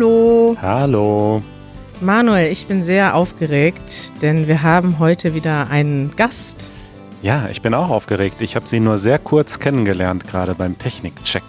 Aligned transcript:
Hallo. 0.00 0.56
Hallo. 0.62 1.42
Manuel, 2.00 2.50
ich 2.50 2.66
bin 2.66 2.82
sehr 2.82 3.14
aufgeregt, 3.14 4.14
denn 4.22 4.48
wir 4.48 4.62
haben 4.62 4.98
heute 4.98 5.34
wieder 5.34 5.68
einen 5.68 6.16
Gast. 6.16 6.66
Ja, 7.20 7.50
ich 7.50 7.60
bin 7.60 7.74
auch 7.74 7.90
aufgeregt. 7.90 8.36
Ich 8.40 8.56
habe 8.56 8.66
sie 8.66 8.80
nur 8.80 8.96
sehr 8.96 9.18
kurz 9.18 9.58
kennengelernt, 9.58 10.26
gerade 10.26 10.54
beim 10.54 10.78
Technikcheck. 10.78 11.42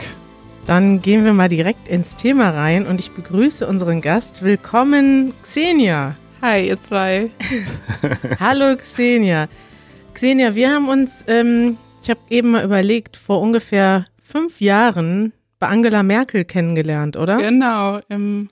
Dann 0.66 1.02
gehen 1.02 1.24
wir 1.24 1.32
mal 1.32 1.48
direkt 1.48 1.88
ins 1.88 2.18
Thema 2.18 2.50
rein 2.50 2.88
und 2.88 3.00
ich 3.00 3.12
begrüße 3.12 3.66
unseren 3.66 4.02
Gast. 4.02 4.44
Willkommen, 4.44 5.32
Xenia. 5.44 6.18
Hi, 6.42 6.68
ihr 6.68 6.82
zwei. 6.82 7.32
Hallo, 8.42 8.76
Xenia. 8.76 9.48
Xenia, 10.14 10.56
wir 10.56 10.72
haben 10.72 10.90
uns, 10.90 11.24
ähm, 11.30 11.78
ich 12.04 12.10
habe 12.10 12.20
eben 12.30 12.52
mal 12.52 12.66
überlegt, 12.66 13.16
vor 13.16 13.40
ungefähr 13.40 14.08
fünf 14.22 14.60
Jahren 14.60 15.32
bei 15.62 15.68
Angela 15.68 16.02
Merkel 16.02 16.44
kennengelernt, 16.44 17.16
oder? 17.16 17.38
Genau, 17.38 18.00
im, 18.10 18.50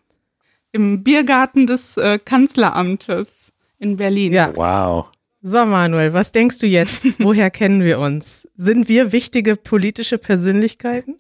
im 0.72 1.04
Biergarten 1.04 1.66
des 1.66 1.98
äh, 1.98 2.20
Kanzleramtes 2.20 3.52
in 3.80 3.98
Berlin. 3.98 4.32
Ja. 4.32 4.56
Wow. 4.56 5.08
So, 5.42 5.66
Manuel, 5.66 6.14
was 6.14 6.32
denkst 6.32 6.60
du 6.60 6.68
jetzt? 6.68 7.06
Woher 7.20 7.50
kennen 7.50 7.84
wir 7.84 8.00
uns? 8.00 8.48
Sind 8.56 8.88
wir 8.88 9.12
wichtige 9.12 9.56
politische 9.56 10.20
Persönlichkeiten? 10.20 11.18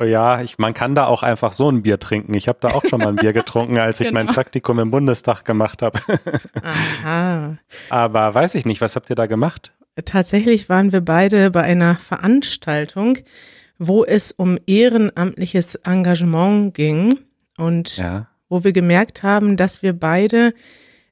Ja, 0.00 0.40
ich, 0.40 0.58
man 0.58 0.74
kann 0.74 0.96
da 0.96 1.06
auch 1.06 1.22
einfach 1.22 1.52
so 1.52 1.70
ein 1.70 1.82
Bier 1.82 2.00
trinken. 2.00 2.34
Ich 2.34 2.48
habe 2.48 2.58
da 2.60 2.68
auch 2.68 2.82
schon 2.84 2.98
mal 2.98 3.08
ein 3.08 3.16
Bier 3.16 3.32
getrunken, 3.32 3.78
als 3.78 4.00
ich 4.00 4.08
genau. 4.08 4.24
mein 4.24 4.34
Praktikum 4.34 4.80
im 4.80 4.90
Bundestag 4.90 5.44
gemacht 5.44 5.82
habe. 5.82 6.00
Aha. 7.04 7.56
Aber 7.90 8.34
weiß 8.34 8.56
ich 8.56 8.66
nicht, 8.66 8.80
was 8.80 8.96
habt 8.96 9.10
ihr 9.10 9.16
da 9.16 9.26
gemacht? 9.26 9.72
Tatsächlich 10.04 10.70
waren 10.70 10.90
wir 10.90 11.02
beide 11.02 11.50
bei 11.50 11.62
einer 11.62 11.96
Veranstaltung, 11.96 13.18
wo 13.86 14.04
es 14.04 14.32
um 14.32 14.58
ehrenamtliches 14.66 15.74
Engagement 15.76 16.74
ging 16.74 17.18
und 17.56 17.96
ja. 17.96 18.28
wo 18.48 18.64
wir 18.64 18.72
gemerkt 18.72 19.22
haben, 19.22 19.56
dass 19.56 19.82
wir 19.82 19.92
beide 19.92 20.54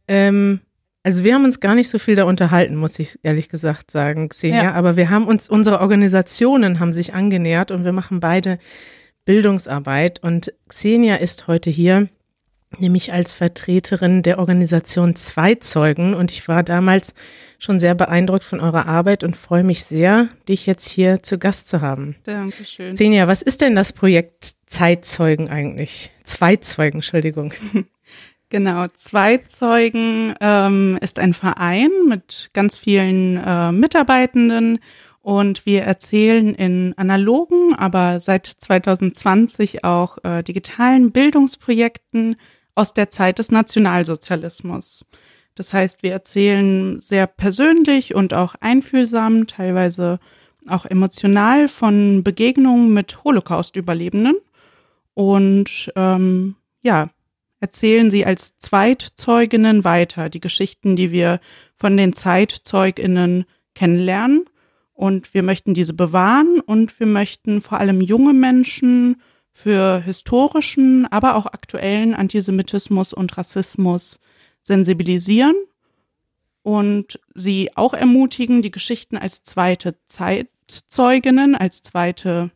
ähm, 0.07 0.61
also 1.03 1.25
wir 1.25 1.35
haben 1.35 1.45
uns 1.45 1.61
gar 1.61 1.75
nicht 1.75 1.89
so 1.89 1.99
viel 1.99 2.15
da 2.15 2.25
unterhalten, 2.25 2.77
muss 2.77 2.99
ich 2.99 3.19
ehrlich 3.23 3.49
gesagt 3.49 3.91
sagen, 3.91 4.29
Xenia. 4.29 4.65
Ja. 4.65 4.73
Aber 4.75 4.97
wir 4.97 5.09
haben 5.09 5.27
uns, 5.27 5.49
unsere 5.49 5.81
Organisationen 5.81 6.79
haben 6.79 6.93
sich 6.93 7.15
angenähert 7.15 7.71
und 7.71 7.85
wir 7.85 7.93
machen 7.93 8.21
beide 8.21 8.59
Bildungsarbeit. 9.25 10.23
Und 10.23 10.53
Xenia 10.69 11.17
ist 11.17 11.47
heute 11.47 11.71
hier, 11.71 12.09
nämlich 12.79 13.13
als 13.13 13.33
Vertreterin 13.33 14.23
der 14.23 14.39
Organisation 14.39 15.17
Zweizeugen. 15.17 16.15
Und 16.15 16.31
ich 16.31 16.47
war 16.49 16.63
damals 16.63 17.15
schon 17.59 17.81
sehr 17.81 17.95
beeindruckt 17.95 18.45
von 18.45 18.61
eurer 18.61 18.87
Arbeit 18.87 19.25
und 19.25 19.37
freue 19.37 19.65
mich 19.65 19.85
sehr, 19.85 20.29
dich 20.49 20.67
jetzt 20.67 20.89
hier 20.89 21.23
zu 21.23 21.39
Gast 21.39 21.69
zu 21.69 21.81
haben. 21.81 22.17
Dankeschön. 22.25 22.95
Xenia, 22.95 23.29
was 23.29 23.43
ist 23.43 23.61
denn 23.61 23.75
das 23.75 23.93
Projekt 23.93 24.55
Zeitzeugen 24.67 25.49
eigentlich? 25.51 26.11
Zweizeugen, 26.25 26.99
Entschuldigung. 26.99 27.53
Genau, 28.53 28.89
Zweizeugen 28.89 30.35
ähm, 30.41 30.99
ist 31.01 31.21
ein 31.21 31.35
Verein 31.35 31.91
mit 32.09 32.51
ganz 32.53 32.77
vielen 32.77 33.37
äh, 33.37 33.71
Mitarbeitenden 33.71 34.81
und 35.23 35.67
wir 35.67 35.83
erzählen 35.83 36.57
in 36.57 36.93
analogen, 36.97 37.77
aber 37.77 38.19
seit 38.19 38.47
2020 38.47 39.85
auch 39.85 40.19
äh, 40.25 40.43
digitalen 40.43 41.13
Bildungsprojekten 41.13 42.35
aus 42.75 42.95
der 42.95 43.11
Zeit 43.11 43.39
des 43.39 43.51
Nationalsozialismus. 43.51 45.05
Das 45.55 45.75
heißt, 45.75 46.03
wir 46.03 46.13
erzählen 46.13 47.01
sehr 47.01 47.27
persönlich 47.27 48.15
und 48.15 48.35
auch 48.35 48.55
einfühlsam, 48.61 49.47
teilweise 49.47 50.19
auch 50.69 50.87
emotional 50.87 51.69
von 51.69 52.23
Begegnungen 52.23 52.93
mit 52.93 53.25
Holocaust-Überlebenden. 53.25 54.37
Und 55.15 55.93
ähm, 55.97 56.57
ja, 56.83 57.11
erzählen 57.61 58.11
sie 58.11 58.25
als 58.25 58.57
Zweitzeuginnen 58.59 59.85
weiter, 59.85 60.31
die 60.31 60.41
Geschichten, 60.41 60.97
die 60.97 61.13
wir 61.13 61.41
von 61.77 61.97
den 61.97 62.13
Zeitzeuginnen 62.13 63.45
kennenlernen. 63.75 64.45
Und 64.93 65.33
wir 65.35 65.43
möchten 65.43 65.75
diese 65.75 65.95
bewahren 65.95 66.61
und 66.61 66.99
wir 67.01 67.07
möchten 67.07 67.63
vor 67.63 67.79
allem 67.79 68.01
junge 68.01 68.35
Menschen 68.35 69.21
für 69.53 70.01
historischen, 70.01 71.07
aber 71.11 71.37
auch 71.37 71.47
aktuellen 71.47 72.15
Antisemitismus 72.15 73.13
und 73.13 73.37
Rassismus 73.37 74.21
sensibilisieren 74.63 75.57
und 76.63 77.19
sie 77.35 77.71
auch 77.75 77.95
ermutigen, 77.95 78.63
die 78.63 78.71
Geschichten 78.71 79.17
als 79.17 79.43
zweite 79.43 79.97
Zeitzeuginnen, 80.07 81.55
als 81.55 81.83
zweite 81.83 82.51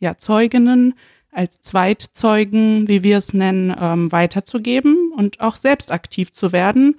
ja, 0.00 0.16
Zeuginnen 0.16 0.94
als 1.30 1.60
Zweitzeugen, 1.60 2.88
wie 2.88 3.02
wir 3.02 3.18
es 3.18 3.34
nennen, 3.34 3.74
ähm, 3.78 4.10
weiterzugeben 4.10 5.12
und 5.12 5.40
auch 5.40 5.56
selbst 5.56 5.90
aktiv 5.90 6.32
zu 6.32 6.52
werden, 6.52 6.98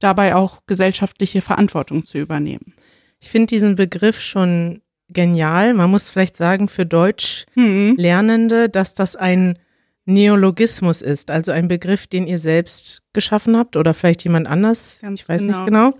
dabei 0.00 0.34
auch 0.34 0.60
gesellschaftliche 0.66 1.40
Verantwortung 1.40 2.04
zu 2.04 2.18
übernehmen. 2.18 2.74
Ich 3.20 3.30
finde 3.30 3.46
diesen 3.46 3.76
Begriff 3.76 4.20
schon 4.20 4.82
genial. 5.12 5.74
Man 5.74 5.90
muss 5.90 6.10
vielleicht 6.10 6.36
sagen 6.36 6.68
für 6.68 6.86
Deutschlernende, 6.86 8.66
mhm. 8.66 8.72
dass 8.72 8.94
das 8.94 9.16
ein 9.16 9.58
Neologismus 10.06 11.02
ist, 11.02 11.30
also 11.30 11.52
ein 11.52 11.68
Begriff, 11.68 12.06
den 12.06 12.26
ihr 12.26 12.38
selbst 12.38 13.02
geschaffen 13.12 13.56
habt 13.56 13.76
oder 13.76 13.94
vielleicht 13.94 14.24
jemand 14.24 14.46
anders. 14.46 14.98
Ganz 15.00 15.20
ich 15.20 15.28
weiß 15.28 15.42
genau. 15.42 15.56
nicht 15.56 15.66
genau. 15.66 15.92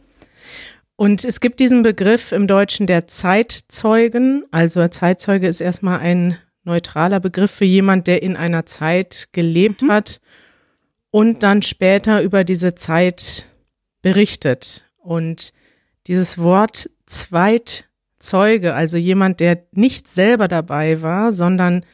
Und 0.96 1.24
es 1.24 1.40
gibt 1.40 1.60
diesen 1.60 1.82
Begriff 1.82 2.32
im 2.32 2.46
Deutschen 2.46 2.86
der 2.86 3.08
Zeitzeugen. 3.08 4.44
Also 4.50 4.86
Zeitzeuge 4.88 5.48
ist 5.48 5.60
erstmal 5.60 6.00
ein 6.00 6.36
neutraler 6.64 7.20
Begriff 7.20 7.50
für 7.50 7.64
jemand, 7.64 8.06
der 8.06 8.22
in 8.22 8.36
einer 8.36 8.66
Zeit 8.66 9.28
gelebt 9.32 9.82
mhm. 9.82 9.92
hat 9.92 10.20
und 11.10 11.42
dann 11.42 11.62
später 11.62 12.22
über 12.22 12.44
diese 12.44 12.74
Zeit 12.74 13.46
berichtet. 14.02 14.84
Und 14.98 15.52
dieses 16.06 16.38
Wort 16.38 16.90
Zweitzeuge, 18.20 18.74
also 18.74 18.98
jemand, 18.98 19.40
der 19.40 19.64
nicht 19.72 20.06
selber 20.06 20.46
dabei 20.46 21.02
war, 21.02 21.32
sondern 21.32 21.84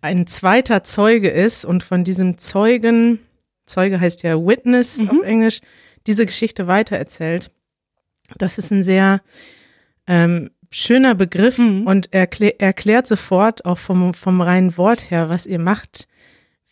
ein 0.00 0.26
zweiter 0.26 0.84
Zeuge 0.84 1.30
ist 1.30 1.64
und 1.64 1.82
von 1.82 2.04
diesem 2.04 2.38
Zeugen, 2.38 3.20
Zeuge 3.64 4.00
heißt 4.00 4.22
ja 4.24 4.36
Witness 4.36 4.98
mhm. 4.98 5.10
auf 5.10 5.22
Englisch, 5.22 5.60
diese 6.06 6.26
Geschichte 6.26 6.66
weitererzählt. 6.66 7.50
Das 8.36 8.58
ist 8.58 8.70
ein 8.72 8.82
sehr 8.82 9.22
ähm, 10.06 10.50
schöner 10.70 11.14
Begriff 11.14 11.58
mhm. 11.58 11.86
und 11.86 12.12
erklär, 12.12 12.60
erklärt 12.60 13.06
sofort 13.06 13.64
auch 13.64 13.78
vom, 13.78 14.12
vom 14.12 14.40
reinen 14.40 14.76
Wort 14.76 15.10
her, 15.10 15.28
was 15.28 15.46
ihr 15.46 15.60
macht. 15.60 16.08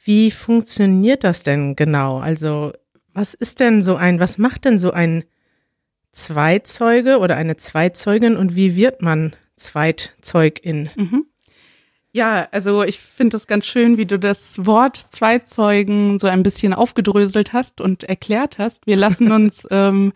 Wie 0.05 0.33
funktioniert 0.33 1.23
das 1.23 1.45
denn 1.45 1.77
genau? 1.77 2.19
Also, 2.19 2.73
was 3.15 3.33
ist 3.33 3.61
denn 3.61 3.83
so 3.83 3.95
ein, 3.95 4.19
was 4.19 4.39
macht 4.39 4.65
denn 4.65 4.79
so 4.79 4.91
ein 4.91 5.23
Zweizeuge 6.13 7.19
oder 7.19 7.37
eine 7.37 7.57
Zweizeugin 7.57 8.37
und 8.37 8.55
wie 8.55 8.77
wird 8.77 9.03
man 9.03 9.35
Zweitzeugin? 9.57 10.91
Mhm. 10.95 11.27
Ja, 12.15 12.47
also 12.51 12.83
ich 12.83 12.99
finde 12.99 13.37
das 13.37 13.47
ganz 13.47 13.65
schön, 13.65 13.97
wie 13.97 14.05
du 14.05 14.19
das 14.19 14.67
Wort 14.67 14.99
Zweizeugen 15.11 16.19
so 16.19 16.27
ein 16.27 16.43
bisschen 16.43 16.75
aufgedröselt 16.75 17.55
hast 17.55 17.81
und 17.81 18.05
erklärt 18.05 18.59
hast. 18.59 18.87
Wir 18.87 18.97
lassen 18.97 19.33
uns 19.33 19.67
ähm, 19.71 20.13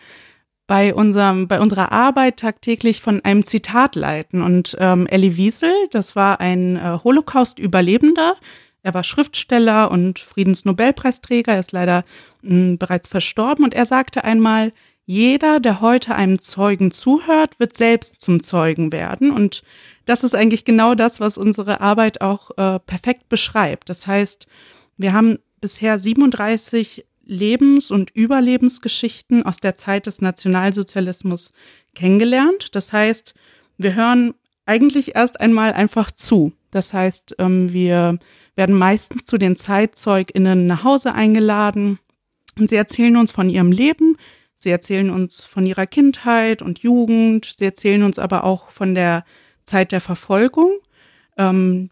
bei 0.66 0.94
unserem, 0.94 1.48
bei 1.48 1.58
unserer 1.58 1.92
Arbeit 1.92 2.38
tagtäglich 2.38 3.00
von 3.00 3.24
einem 3.24 3.46
Zitat 3.46 3.94
leiten. 3.94 4.42
Und 4.42 4.76
ähm, 4.78 5.06
Elie 5.06 5.36
Wiesel, 5.36 5.72
das 5.90 6.14
war 6.14 6.40
ein 6.40 6.76
äh, 6.76 6.98
Holocaust-Überlebender. 7.02 8.36
Er 8.82 8.94
war 8.94 9.02
Schriftsteller 9.02 9.90
und 9.90 10.18
Friedensnobelpreisträger. 10.18 11.52
Er 11.54 11.60
ist 11.60 11.72
leider 11.72 12.04
mh, 12.42 12.50
hm, 12.50 12.78
bereits 12.78 13.08
verstorben. 13.08 13.64
Und 13.64 13.72
er 13.72 13.86
sagte 13.86 14.22
einmal, 14.22 14.72
jeder, 15.06 15.60
der 15.60 15.80
heute 15.80 16.16
einem 16.16 16.40
Zeugen 16.40 16.90
zuhört, 16.90 17.60
wird 17.60 17.76
selbst 17.76 18.20
zum 18.20 18.42
Zeugen 18.42 18.90
werden. 18.90 19.30
Und 19.30 19.62
das 20.04 20.24
ist 20.24 20.34
eigentlich 20.34 20.64
genau 20.64 20.96
das, 20.96 21.20
was 21.20 21.38
unsere 21.38 21.80
Arbeit 21.80 22.20
auch 22.20 22.50
äh, 22.58 22.80
perfekt 22.80 23.28
beschreibt. 23.28 23.88
Das 23.88 24.06
heißt, 24.06 24.48
wir 24.96 25.12
haben 25.12 25.38
bisher 25.60 26.00
37 26.00 27.06
Lebens- 27.24 27.90
und 27.90 28.10
Überlebensgeschichten 28.10 29.44
aus 29.44 29.58
der 29.58 29.76
Zeit 29.76 30.06
des 30.06 30.20
Nationalsozialismus 30.20 31.52
kennengelernt. 31.94 32.74
Das 32.74 32.92
heißt, 32.92 33.34
wir 33.78 33.94
hören 33.94 34.34
eigentlich 34.64 35.14
erst 35.14 35.40
einmal 35.40 35.72
einfach 35.72 36.10
zu. 36.10 36.52
Das 36.72 36.92
heißt, 36.92 37.36
ähm, 37.38 37.72
wir 37.72 38.18
werden 38.56 38.76
meistens 38.76 39.24
zu 39.24 39.38
den 39.38 39.54
ZeitzeugInnen 39.54 40.66
nach 40.66 40.82
Hause 40.82 41.14
eingeladen 41.14 42.00
und 42.58 42.70
sie 42.70 42.76
erzählen 42.76 43.16
uns 43.16 43.30
von 43.30 43.48
ihrem 43.48 43.70
Leben. 43.70 44.16
Sie 44.56 44.70
erzählen 44.70 45.10
uns 45.10 45.44
von 45.44 45.66
ihrer 45.66 45.86
Kindheit 45.86 46.62
und 46.62 46.78
Jugend. 46.80 47.54
Sie 47.58 47.64
erzählen 47.64 48.02
uns 48.02 48.18
aber 48.18 48.44
auch 48.44 48.70
von 48.70 48.94
der 48.94 49.24
Zeit 49.64 49.92
der 49.92 50.00
Verfolgung. 50.00 50.72
Ähm, 51.36 51.90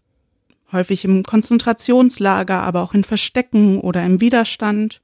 häufig 0.71 1.05
im 1.05 1.23
Konzentrationslager, 1.23 2.61
aber 2.61 2.81
auch 2.81 2.93
in 2.93 3.03
Verstecken 3.03 3.79
oder 3.79 4.03
im 4.05 4.19
Widerstand. 4.19 5.01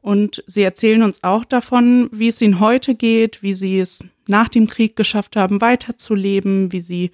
Und 0.00 0.42
sie 0.46 0.62
erzählen 0.62 1.02
uns 1.02 1.22
auch 1.22 1.44
davon, 1.44 2.08
wie 2.12 2.28
es 2.28 2.40
ihnen 2.40 2.60
heute 2.60 2.94
geht, 2.94 3.42
wie 3.42 3.54
sie 3.54 3.78
es 3.78 4.04
nach 4.26 4.48
dem 4.48 4.66
Krieg 4.66 4.96
geschafft 4.96 5.36
haben, 5.36 5.60
weiterzuleben, 5.60 6.72
wie 6.72 6.80
sie 6.80 7.10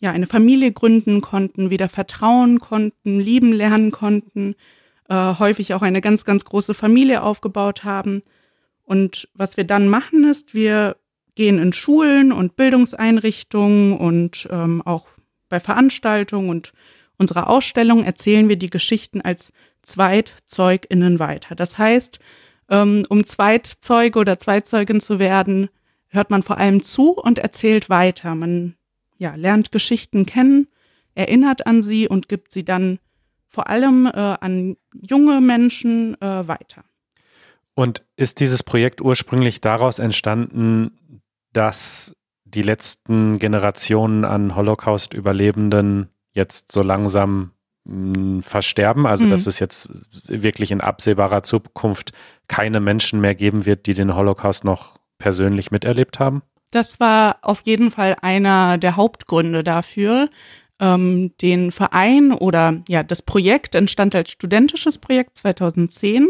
ja 0.00 0.12
eine 0.12 0.26
Familie 0.26 0.72
gründen 0.72 1.20
konnten, 1.20 1.70
wieder 1.70 1.88
vertrauen 1.88 2.60
konnten, 2.60 3.20
lieben 3.20 3.52
lernen 3.52 3.90
konnten, 3.90 4.54
äh, 5.08 5.34
häufig 5.38 5.74
auch 5.74 5.82
eine 5.82 6.00
ganz, 6.00 6.24
ganz 6.24 6.44
große 6.44 6.74
Familie 6.74 7.22
aufgebaut 7.22 7.84
haben. 7.84 8.22
Und 8.90 9.28
was 9.34 9.56
wir 9.56 9.62
dann 9.62 9.86
machen 9.86 10.28
ist, 10.28 10.52
wir 10.52 10.96
gehen 11.36 11.60
in 11.60 11.72
Schulen 11.72 12.32
und 12.32 12.56
Bildungseinrichtungen 12.56 13.96
und 13.96 14.48
ähm, 14.50 14.82
auch 14.84 15.06
bei 15.48 15.60
Veranstaltungen 15.60 16.50
und 16.50 16.72
unserer 17.16 17.48
Ausstellung 17.48 18.02
erzählen 18.02 18.48
wir 18.48 18.56
die 18.56 18.68
Geschichten 18.68 19.20
als 19.20 19.52
ZweitzeugInnen 19.82 21.20
weiter. 21.20 21.54
Das 21.54 21.78
heißt, 21.78 22.18
ähm, 22.68 23.04
um 23.08 23.24
Zweitzeuge 23.24 24.18
oder 24.18 24.40
Zweitzeugin 24.40 25.00
zu 25.00 25.20
werden, 25.20 25.68
hört 26.08 26.30
man 26.30 26.42
vor 26.42 26.58
allem 26.58 26.82
zu 26.82 27.12
und 27.12 27.38
erzählt 27.38 27.90
weiter. 27.90 28.34
Man 28.34 28.74
ja, 29.18 29.36
lernt 29.36 29.70
Geschichten 29.70 30.26
kennen, 30.26 30.66
erinnert 31.14 31.64
an 31.64 31.84
sie 31.84 32.08
und 32.08 32.28
gibt 32.28 32.50
sie 32.50 32.64
dann 32.64 32.98
vor 33.46 33.68
allem 33.68 34.06
äh, 34.06 34.10
an 34.40 34.76
junge 34.92 35.40
Menschen 35.40 36.20
äh, 36.20 36.48
weiter. 36.48 36.82
Und 37.80 38.04
ist 38.14 38.40
dieses 38.40 38.62
Projekt 38.62 39.00
ursprünglich 39.00 39.62
daraus 39.62 40.00
entstanden, 40.00 40.90
dass 41.54 42.14
die 42.44 42.60
letzten 42.60 43.38
Generationen 43.38 44.26
an 44.26 44.54
Holocaust-Überlebenden 44.54 46.10
jetzt 46.34 46.72
so 46.72 46.82
langsam 46.82 47.52
mh, 47.84 48.14
hm, 48.14 48.42
versterben? 48.42 49.06
Also, 49.06 49.24
mhm. 49.24 49.30
dass 49.30 49.46
es 49.46 49.60
jetzt 49.60 49.88
wirklich 50.28 50.72
in 50.72 50.82
absehbarer 50.82 51.42
Zukunft 51.42 52.12
keine 52.48 52.80
Menschen 52.80 53.18
mehr 53.22 53.34
geben 53.34 53.64
wird, 53.64 53.86
die 53.86 53.94
den 53.94 54.14
Holocaust 54.14 54.62
noch 54.62 54.98
persönlich 55.16 55.70
miterlebt 55.70 56.20
haben? 56.20 56.42
Das 56.72 57.00
war 57.00 57.38
auf 57.40 57.62
jeden 57.64 57.90
Fall 57.90 58.14
einer 58.20 58.76
der 58.76 58.96
Hauptgründe 58.96 59.64
dafür. 59.64 60.28
Ähm, 60.80 61.32
den 61.40 61.72
Verein 61.72 62.32
oder 62.32 62.82
ja, 62.88 63.02
das 63.02 63.22
Projekt 63.22 63.74
entstand 63.74 64.14
als 64.14 64.32
studentisches 64.32 64.98
Projekt 64.98 65.38
2010 65.38 66.28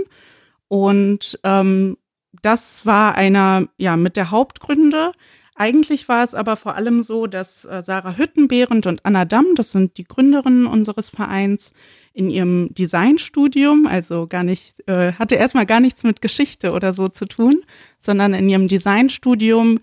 und 0.71 1.37
ähm, 1.43 1.97
das 2.43 2.87
war 2.87 3.17
einer 3.17 3.67
ja 3.77 3.97
mit 3.97 4.17
der 4.17 4.31
Hauptgründe. 4.31 5.11
Eigentlich 5.57 6.09
war 6.09 6.23
es 6.23 6.33
aber 6.33 6.57
vor 6.57 6.77
allem 6.77 7.03
so, 7.03 7.27
dass 7.27 7.65
äh, 7.65 7.83
Sarah 7.85 8.17
Hüttenbehrend 8.17 8.87
und 8.87 9.05
Anna 9.05 9.25
Damm, 9.25 9.57
das 9.57 9.73
sind 9.73 9.99
die 9.99 10.05
Gründerinnen 10.05 10.67
unseres 10.67 11.11
Vereins, 11.11 11.73
in 12.13 12.31
ihrem 12.31 12.73
Designstudium, 12.73 13.89
also 13.89 14.29
gar 14.29 14.45
nicht, 14.45 14.75
äh, 14.87 15.13
hatte 15.15 15.35
erstmal 15.35 15.67
gar 15.67 15.81
nichts 15.81 16.05
mit 16.05 16.23
Geschichte 16.23 16.71
oder 16.71 16.93
so 16.93 17.09
zu 17.09 17.27
tun, 17.27 17.65
sondern 17.99 18.33
in 18.33 18.49
ihrem 18.49 18.69
Designstudium 18.69 19.81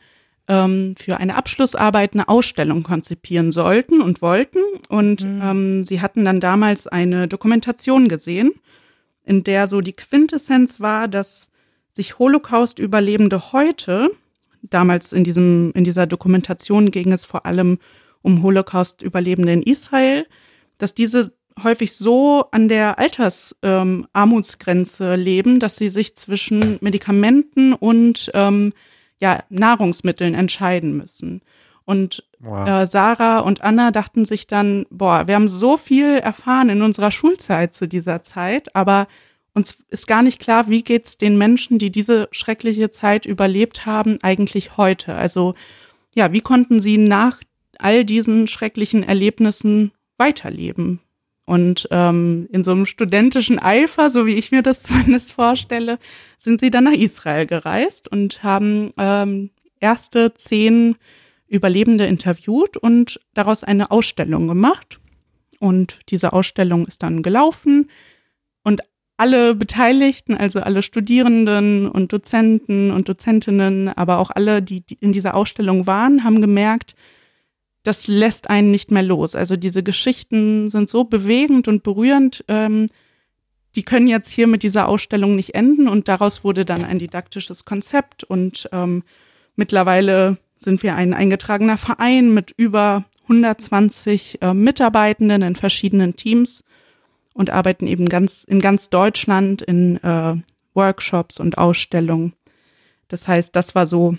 ähm, 0.48 0.95
für 0.98 1.18
eine 1.18 1.36
Abschlussarbeit 1.36 2.13
eine 2.13 2.30
Ausstellung 2.30 2.83
konzipieren 2.83 3.51
sollten 3.51 4.01
und 4.01 4.22
wollten. 4.22 4.60
Und 4.88 5.25
mhm. 5.25 5.42
ähm, 5.44 5.83
sie 5.83 6.00
hatten 6.00 6.24
dann 6.24 6.40
damals 6.40 6.88
eine 6.88 7.28
Dokumentation 7.28 8.07
gesehen, 8.07 8.54
in 9.28 9.44
der 9.44 9.68
so 9.68 9.82
die 9.82 9.94
Quintessenz 9.94 10.80
war, 10.80 11.10
dass 11.10 11.50
sich 11.92 12.18
Holocaust-Überlebende 12.18 13.52
heute, 13.52 14.10
damals 14.62 15.12
in 15.12 15.26
diesem, 15.26 15.74
in 15.76 15.84
dieser 15.84 16.08
Dokumentation 16.08 16.92
ging 16.92 17.12
es 17.12 17.26
vor 17.26 17.46
allem 17.46 17.80
um 18.22 18.42
Holocaust-Überlebende 18.42 19.52
in 19.52 19.64
Israel, 19.64 20.28
dass 20.78 20.94
diese 20.94 21.34
häufig 21.62 21.94
so 21.96 22.46
an 22.52 22.70
der 22.70 23.00
Altersarmutsgrenze 23.00 25.16
ähm, 25.16 25.20
leben, 25.20 25.60
dass 25.60 25.76
sie 25.76 25.90
sich 25.90 26.16
zwischen 26.16 26.78
Medikamenten 26.82 27.74
und 27.74 28.32
ähm, 28.34 28.72
ja, 29.20 29.44
Nahrungsmitteln 29.50 30.36
entscheiden 30.36 30.96
müssen. 30.96 31.42
Und 31.88 32.25
wow. 32.39 32.68
äh, 32.68 32.88
Sarah 32.88 33.39
und 33.39 33.62
Anna 33.62 33.92
dachten 33.92 34.25
sich 34.25 34.45
dann, 34.45 34.86
boah, 34.89 35.25
wir 35.25 35.36
haben 35.36 35.48
so 35.48 35.78
viel 35.78 36.18
erfahren 36.18 36.68
in 36.68 36.81
unserer 36.81 37.12
Schulzeit 37.12 37.74
zu 37.74 37.88
dieser 37.88 38.24
Zeit, 38.24 38.75
aber 38.75 39.07
uns 39.54 39.78
ist 39.88 40.06
gar 40.06 40.22
nicht 40.22 40.42
klar, 40.42 40.69
wie 40.69 40.84
geht's 40.84 41.18
den 41.18 41.38
Menschen, 41.38 41.80
die 41.80 41.89
diese 41.89 42.28
schreckliche 42.31 42.92
Zeit 42.92 43.25
überlebt 43.25 43.86
haben, 43.86 44.18
eigentlich 44.22 44.75
heute? 44.75 45.16
Also 45.16 45.56
ja, 46.13 46.34
wie 46.34 46.42
konnten 46.42 46.81
sie 46.81 46.98
nach 46.98 47.39
all 47.80 48.04
diesen 48.04 48.50
schrecklichen 48.50 49.04
Erlebnissen 49.04 49.94
weiterleben? 50.18 51.00
Und 51.45 51.88
ähm, 51.92 52.50
in 52.51 52.63
so 52.63 52.72
einem 52.72 52.86
studentischen 52.86 53.60
Eifer, 53.60 54.10
so 54.10 54.25
wie 54.25 54.36
ich 54.36 54.51
mir 54.51 54.62
das 54.62 54.83
zumindest 54.83 55.31
vorstelle, 55.31 56.00
sind 56.38 56.60
sie 56.60 56.69
dann 56.69 56.83
nach 56.83 56.92
Israel 56.92 57.45
gereist 57.45 58.10
und 58.10 58.44
haben 58.44 58.92
ähm, 58.98 59.51
erste 59.80 60.33
zehn 60.33 60.98
Überlebende 61.48 62.06
interviewt 62.06 62.78
und 62.78 63.20
daraus 63.34 63.64
eine 63.64 63.92
Ausstellung 63.92 64.48
gemacht. 64.48 65.00
Und 65.60 66.00
diese 66.10 66.34
Ausstellung 66.34 66.86
ist 66.88 67.04
dann 67.04 67.24
gelaufen 67.24 67.90
und 68.64 68.82
alle 69.18 69.56
Beteiligten, 69.56 70.36
also 70.36 70.60
alle 70.60 70.84
Studierenden 70.84 71.88
und 71.88 72.14
Dozenten 72.14 72.92
und 72.92 73.10
Dozentinnen, 73.10 73.90
aber 73.90 74.20
auch 74.20 74.30
alle, 74.30 74.62
die 74.62 74.84
in 75.00 75.12
dieser 75.12 75.34
Ausstellung 75.34 75.88
waren, 75.88 76.24
haben 76.24 76.40
gemerkt, 76.40 76.96
das 77.82 78.08
lässt 78.08 78.50
einen 78.50 78.70
nicht 78.70 78.92
mehr 78.92 79.02
los. 79.02 79.36
Also 79.36 79.56
diese 79.56 79.82
Geschichten 79.82 80.70
sind 80.70 80.90
so 80.90 81.06
bewegend 81.06 81.68
und 81.68 81.82
berührend, 81.82 82.44
ähm, 82.48 82.88
die 83.76 83.84
können 83.84 84.08
jetzt 84.08 84.30
hier 84.32 84.48
mit 84.48 84.64
dieser 84.64 84.88
Ausstellung 84.88 85.36
nicht 85.36 85.56
enden 85.56 85.88
und 85.88 86.08
daraus 86.08 86.44
wurde 86.44 86.66
dann 86.66 86.84
ein 86.84 87.00
didaktisches 87.00 87.66
Konzept 87.66 88.24
und 88.24 88.70
ähm, 88.72 89.04
mittlerweile 89.56 90.38
sind 90.59 90.83
wir 90.83 90.95
ein 90.95 91.13
eingetragener 91.13 91.77
Verein 91.77 92.33
mit 92.33 92.54
über 92.56 93.06
120 93.24 94.42
äh, 94.42 94.54
Mitarbeitenden 94.54 95.42
in 95.42 95.56
verschiedenen 95.56 96.15
Teams 96.15 96.63
und 97.33 97.50
arbeiten 97.50 97.88
eben 97.88 98.09
ganz 98.09 98.44
in 98.44 98.62
ganz 98.62 98.89
Deutschland 98.89 99.62
in 99.62 99.98
äh, 100.04 100.36
Workshops 100.74 101.39
und 101.39 101.57
Ausstellungen. 101.57 102.33
Das 103.07 103.27
heißt, 103.27 103.56
das 103.56 103.75
war 103.75 103.88
so 103.88 104.18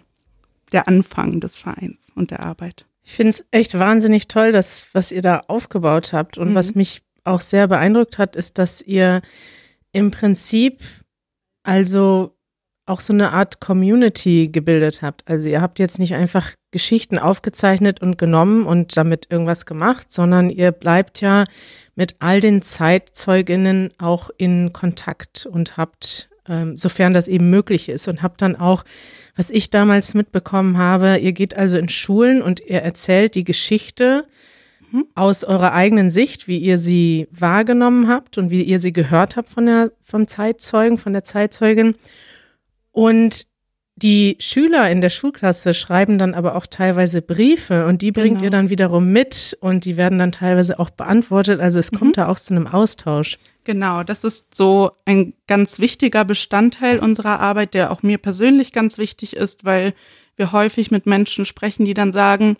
der 0.72 0.88
Anfang 0.88 1.40
des 1.40 1.56
Vereins 1.56 1.98
und 2.14 2.30
der 2.30 2.40
Arbeit. 2.40 2.86
Ich 3.02 3.12
finde 3.12 3.30
es 3.30 3.46
echt 3.50 3.78
wahnsinnig 3.78 4.28
toll, 4.28 4.52
das, 4.52 4.88
was 4.92 5.12
ihr 5.12 5.22
da 5.22 5.44
aufgebaut 5.48 6.12
habt. 6.12 6.36
Und 6.36 6.50
mhm. 6.50 6.54
was 6.54 6.74
mich 6.74 7.02
auch 7.24 7.40
sehr 7.40 7.66
beeindruckt 7.66 8.18
hat, 8.18 8.36
ist, 8.36 8.58
dass 8.58 8.82
ihr 8.82 9.22
im 9.92 10.10
Prinzip 10.10 10.82
also 11.62 12.36
auch 12.88 13.00
so 13.00 13.12
eine 13.12 13.32
Art 13.32 13.60
Community 13.60 14.48
gebildet 14.48 15.02
habt. 15.02 15.22
Also 15.26 15.48
ihr 15.48 15.60
habt 15.60 15.78
jetzt 15.78 15.98
nicht 15.98 16.14
einfach 16.14 16.52
Geschichten 16.70 17.18
aufgezeichnet 17.18 18.00
und 18.02 18.18
genommen 18.18 18.66
und 18.66 18.96
damit 18.96 19.28
irgendwas 19.30 19.66
gemacht, 19.66 20.12
sondern 20.12 20.50
ihr 20.50 20.72
bleibt 20.72 21.20
ja 21.20 21.44
mit 21.94 22.16
all 22.18 22.40
den 22.40 22.62
Zeitzeuginnen 22.62 23.92
auch 23.98 24.30
in 24.36 24.72
Kontakt 24.72 25.46
und 25.46 25.76
habt, 25.76 26.28
ähm, 26.48 26.76
sofern 26.76 27.14
das 27.14 27.28
eben 27.28 27.50
möglich 27.50 27.88
ist, 27.88 28.08
und 28.08 28.22
habt 28.22 28.42
dann 28.42 28.56
auch 28.56 28.84
was 29.38 29.50
ich 29.50 29.70
damals 29.70 30.14
mitbekommen 30.14 30.78
habe, 30.78 31.18
ihr 31.18 31.32
geht 31.32 31.56
also 31.56 31.78
in 31.78 31.88
Schulen 31.88 32.42
und 32.42 32.58
ihr 32.58 32.82
erzählt 32.82 33.36
die 33.36 33.44
Geschichte 33.44 34.26
mhm. 34.90 35.06
aus 35.14 35.44
eurer 35.44 35.72
eigenen 35.72 36.10
Sicht, 36.10 36.48
wie 36.48 36.58
ihr 36.58 36.76
sie 36.76 37.28
wahrgenommen 37.30 38.08
habt 38.08 38.36
und 38.36 38.50
wie 38.50 38.64
ihr 38.64 38.80
sie 38.80 38.92
gehört 38.92 39.36
habt 39.36 39.48
von 39.48 39.66
der, 39.66 39.92
vom 40.02 40.26
Zeitzeugen, 40.26 40.98
von 40.98 41.12
der 41.12 41.22
Zeitzeugin. 41.22 41.94
Und 42.98 43.46
die 43.94 44.36
Schüler 44.40 44.90
in 44.90 45.00
der 45.00 45.08
Schulklasse 45.08 45.72
schreiben 45.72 46.18
dann 46.18 46.34
aber 46.34 46.56
auch 46.56 46.66
teilweise 46.66 47.22
Briefe 47.22 47.86
und 47.86 48.02
die 48.02 48.10
bringt 48.10 48.38
genau. 48.38 48.44
ihr 48.46 48.50
dann 48.50 48.70
wiederum 48.70 49.12
mit 49.12 49.56
und 49.60 49.84
die 49.84 49.96
werden 49.96 50.18
dann 50.18 50.32
teilweise 50.32 50.80
auch 50.80 50.90
beantwortet. 50.90 51.60
Also 51.60 51.78
es 51.78 51.92
mhm. 51.92 51.98
kommt 51.98 52.16
da 52.16 52.26
auch 52.26 52.40
zu 52.40 52.54
einem 52.54 52.66
Austausch. 52.66 53.38
Genau, 53.62 54.02
das 54.02 54.24
ist 54.24 54.52
so 54.52 54.90
ein 55.04 55.34
ganz 55.46 55.78
wichtiger 55.78 56.24
Bestandteil 56.24 56.98
unserer 56.98 57.38
Arbeit, 57.38 57.72
der 57.72 57.92
auch 57.92 58.02
mir 58.02 58.18
persönlich 58.18 58.72
ganz 58.72 58.98
wichtig 58.98 59.36
ist, 59.36 59.64
weil 59.64 59.94
wir 60.34 60.50
häufig 60.50 60.90
mit 60.90 61.06
Menschen 61.06 61.44
sprechen, 61.44 61.84
die 61.84 61.94
dann 61.94 62.10
sagen, 62.10 62.56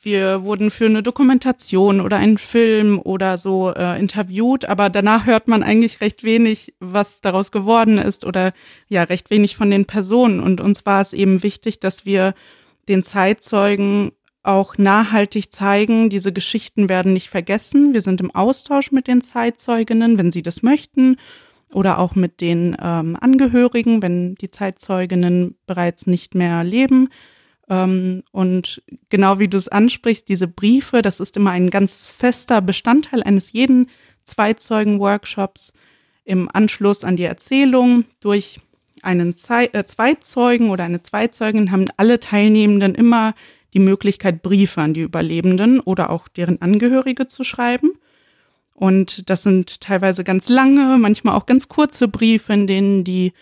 wir 0.00 0.44
wurden 0.44 0.70
für 0.70 0.86
eine 0.86 1.02
Dokumentation 1.02 2.00
oder 2.00 2.18
einen 2.18 2.38
Film 2.38 3.00
oder 3.02 3.36
so 3.36 3.72
äh, 3.74 3.98
interviewt, 3.98 4.64
aber 4.66 4.90
danach 4.90 5.26
hört 5.26 5.48
man 5.48 5.62
eigentlich 5.62 6.00
recht 6.00 6.22
wenig, 6.22 6.74
was 6.78 7.20
daraus 7.20 7.50
geworden 7.50 7.98
ist 7.98 8.24
oder 8.24 8.52
ja, 8.88 9.02
recht 9.02 9.30
wenig 9.30 9.56
von 9.56 9.70
den 9.70 9.86
Personen. 9.86 10.40
Und 10.40 10.60
uns 10.60 10.86
war 10.86 11.00
es 11.00 11.12
eben 11.12 11.42
wichtig, 11.42 11.80
dass 11.80 12.06
wir 12.06 12.34
den 12.88 13.02
Zeitzeugen 13.02 14.12
auch 14.44 14.78
nachhaltig 14.78 15.52
zeigen, 15.52 16.10
diese 16.10 16.32
Geschichten 16.32 16.88
werden 16.88 17.12
nicht 17.12 17.28
vergessen. 17.28 17.92
Wir 17.92 18.00
sind 18.00 18.20
im 18.20 18.34
Austausch 18.34 18.92
mit 18.92 19.08
den 19.08 19.20
Zeitzeuginnen, 19.20 20.16
wenn 20.16 20.32
sie 20.32 20.42
das 20.42 20.62
möchten, 20.62 21.16
oder 21.72 21.98
auch 21.98 22.14
mit 22.14 22.40
den 22.40 22.76
ähm, 22.80 23.16
Angehörigen, 23.20 24.00
wenn 24.00 24.36
die 24.36 24.50
Zeitzeuginnen 24.50 25.56
bereits 25.66 26.06
nicht 26.06 26.34
mehr 26.34 26.64
leben. 26.64 27.10
Ähm, 27.68 28.22
und 28.32 28.82
genau 29.08 29.38
wie 29.38 29.48
du 29.48 29.56
es 29.56 29.68
ansprichst, 29.68 30.28
diese 30.28 30.48
Briefe, 30.48 31.02
das 31.02 31.20
ist 31.20 31.36
immer 31.36 31.50
ein 31.50 31.70
ganz 31.70 32.06
fester 32.06 32.60
Bestandteil 32.60 33.22
eines 33.22 33.52
jeden 33.52 33.88
Zeitzeugen-Workshops 34.24 35.72
im 36.24 36.48
Anschluss 36.52 37.04
an 37.04 37.16
die 37.16 37.24
Erzählung 37.24 38.04
durch 38.20 38.60
einen 39.02 39.36
Zei 39.36 39.66
äh, 39.72 39.84
Zweizeugen 39.84 40.70
oder 40.70 40.84
eine 40.84 41.02
Zweizeugin 41.02 41.70
haben 41.70 41.86
alle 41.96 42.20
Teilnehmenden 42.20 42.94
immer 42.94 43.34
die 43.74 43.78
Möglichkeit, 43.78 44.42
Briefe 44.42 44.80
an 44.80 44.94
die 44.94 45.02
Überlebenden 45.02 45.80
oder 45.80 46.10
auch 46.10 46.28
deren 46.28 46.60
Angehörige 46.60 47.28
zu 47.28 47.44
schreiben. 47.44 47.92
Und 48.74 49.28
das 49.28 49.42
sind 49.42 49.80
teilweise 49.80 50.24
ganz 50.24 50.48
lange, 50.48 50.98
manchmal 50.98 51.34
auch 51.34 51.46
ganz 51.46 51.68
kurze 51.68 52.08
Briefe, 52.08 52.52
in 52.52 52.66
denen 52.66 53.04
die 53.04 53.32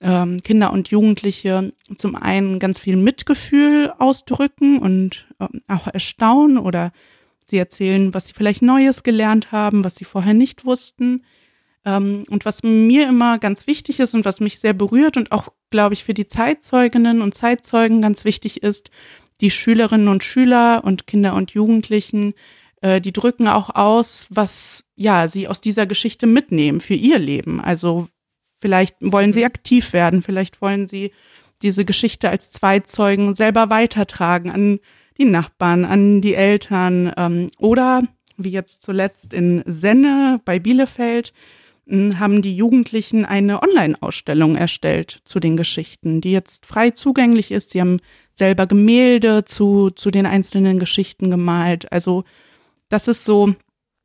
ähm, 0.00 0.42
Kinder 0.42 0.72
und 0.72 0.88
Jugendliche 0.88 1.72
zum 1.96 2.16
einen 2.16 2.58
ganz 2.58 2.78
viel 2.78 2.96
Mitgefühl 2.96 3.92
ausdrücken 3.98 4.78
und 4.78 5.26
ähm, 5.40 5.62
auch 5.68 5.86
erstaunen 5.86 6.58
oder 6.58 6.92
sie 7.44 7.58
erzählen, 7.58 8.14
was 8.14 8.28
sie 8.28 8.34
vielleicht 8.34 8.62
Neues 8.62 9.02
gelernt 9.02 9.52
haben, 9.52 9.84
was 9.84 9.96
sie 9.96 10.04
vorher 10.04 10.34
nicht 10.34 10.64
wussten. 10.64 11.24
Ähm, 11.84 12.24
und 12.28 12.44
was 12.44 12.62
mir 12.62 13.08
immer 13.08 13.38
ganz 13.38 13.66
wichtig 13.66 14.00
ist 14.00 14.14
und 14.14 14.24
was 14.24 14.40
mich 14.40 14.58
sehr 14.58 14.72
berührt 14.72 15.16
und 15.16 15.32
auch, 15.32 15.48
glaube 15.70 15.94
ich, 15.94 16.04
für 16.04 16.14
die 16.14 16.26
Zeitzeuginnen 16.26 17.22
und 17.22 17.34
Zeitzeugen 17.34 18.02
ganz 18.02 18.24
wichtig 18.24 18.62
ist, 18.62 18.90
die 19.40 19.50
Schülerinnen 19.50 20.08
und 20.08 20.22
Schüler 20.22 20.82
und 20.84 21.06
Kinder 21.06 21.34
und 21.34 21.52
Jugendlichen, 21.52 22.34
äh, 22.82 23.00
die 23.00 23.12
drücken 23.12 23.48
auch 23.48 23.74
aus, 23.74 24.26
was 24.30 24.84
ja 24.94 25.28
sie 25.28 25.48
aus 25.48 25.60
dieser 25.60 25.86
Geschichte 25.86 26.26
mitnehmen 26.26 26.80
für 26.80 26.94
ihr 26.94 27.18
Leben. 27.18 27.60
Also 27.60 28.08
vielleicht 28.60 28.96
wollen 29.00 29.32
sie 29.32 29.44
aktiv 29.44 29.92
werden, 29.92 30.22
vielleicht 30.22 30.60
wollen 30.62 30.88
sie 30.88 31.12
diese 31.62 31.84
Geschichte 31.84 32.30
als 32.30 32.50
Zweitzeugen 32.50 33.34
selber 33.34 33.70
weitertragen 33.70 34.50
an 34.50 34.80
die 35.18 35.24
Nachbarn, 35.26 35.84
an 35.84 36.20
die 36.20 36.34
Eltern 36.34 37.12
ähm, 37.16 37.50
oder 37.58 38.02
wie 38.36 38.50
jetzt 38.50 38.82
zuletzt 38.82 39.34
in 39.34 39.62
Senne 39.66 40.40
bei 40.44 40.58
Bielefeld 40.58 41.32
haben 41.90 42.40
die 42.40 42.54
Jugendlichen 42.54 43.24
eine 43.24 43.62
Online-Ausstellung 43.62 44.54
erstellt 44.56 45.22
zu 45.24 45.40
den 45.40 45.56
Geschichten, 45.56 46.20
die 46.20 46.30
jetzt 46.30 46.64
frei 46.64 46.90
zugänglich 46.90 47.50
ist. 47.50 47.70
Sie 47.70 47.80
haben 47.80 47.98
selber 48.32 48.66
Gemälde 48.66 49.44
zu, 49.44 49.90
zu 49.90 50.10
den 50.10 50.24
einzelnen 50.24 50.78
Geschichten 50.78 51.30
gemalt. 51.30 51.90
Also 51.90 52.24
das 52.88 53.08
ist 53.08 53.24
so 53.24 53.54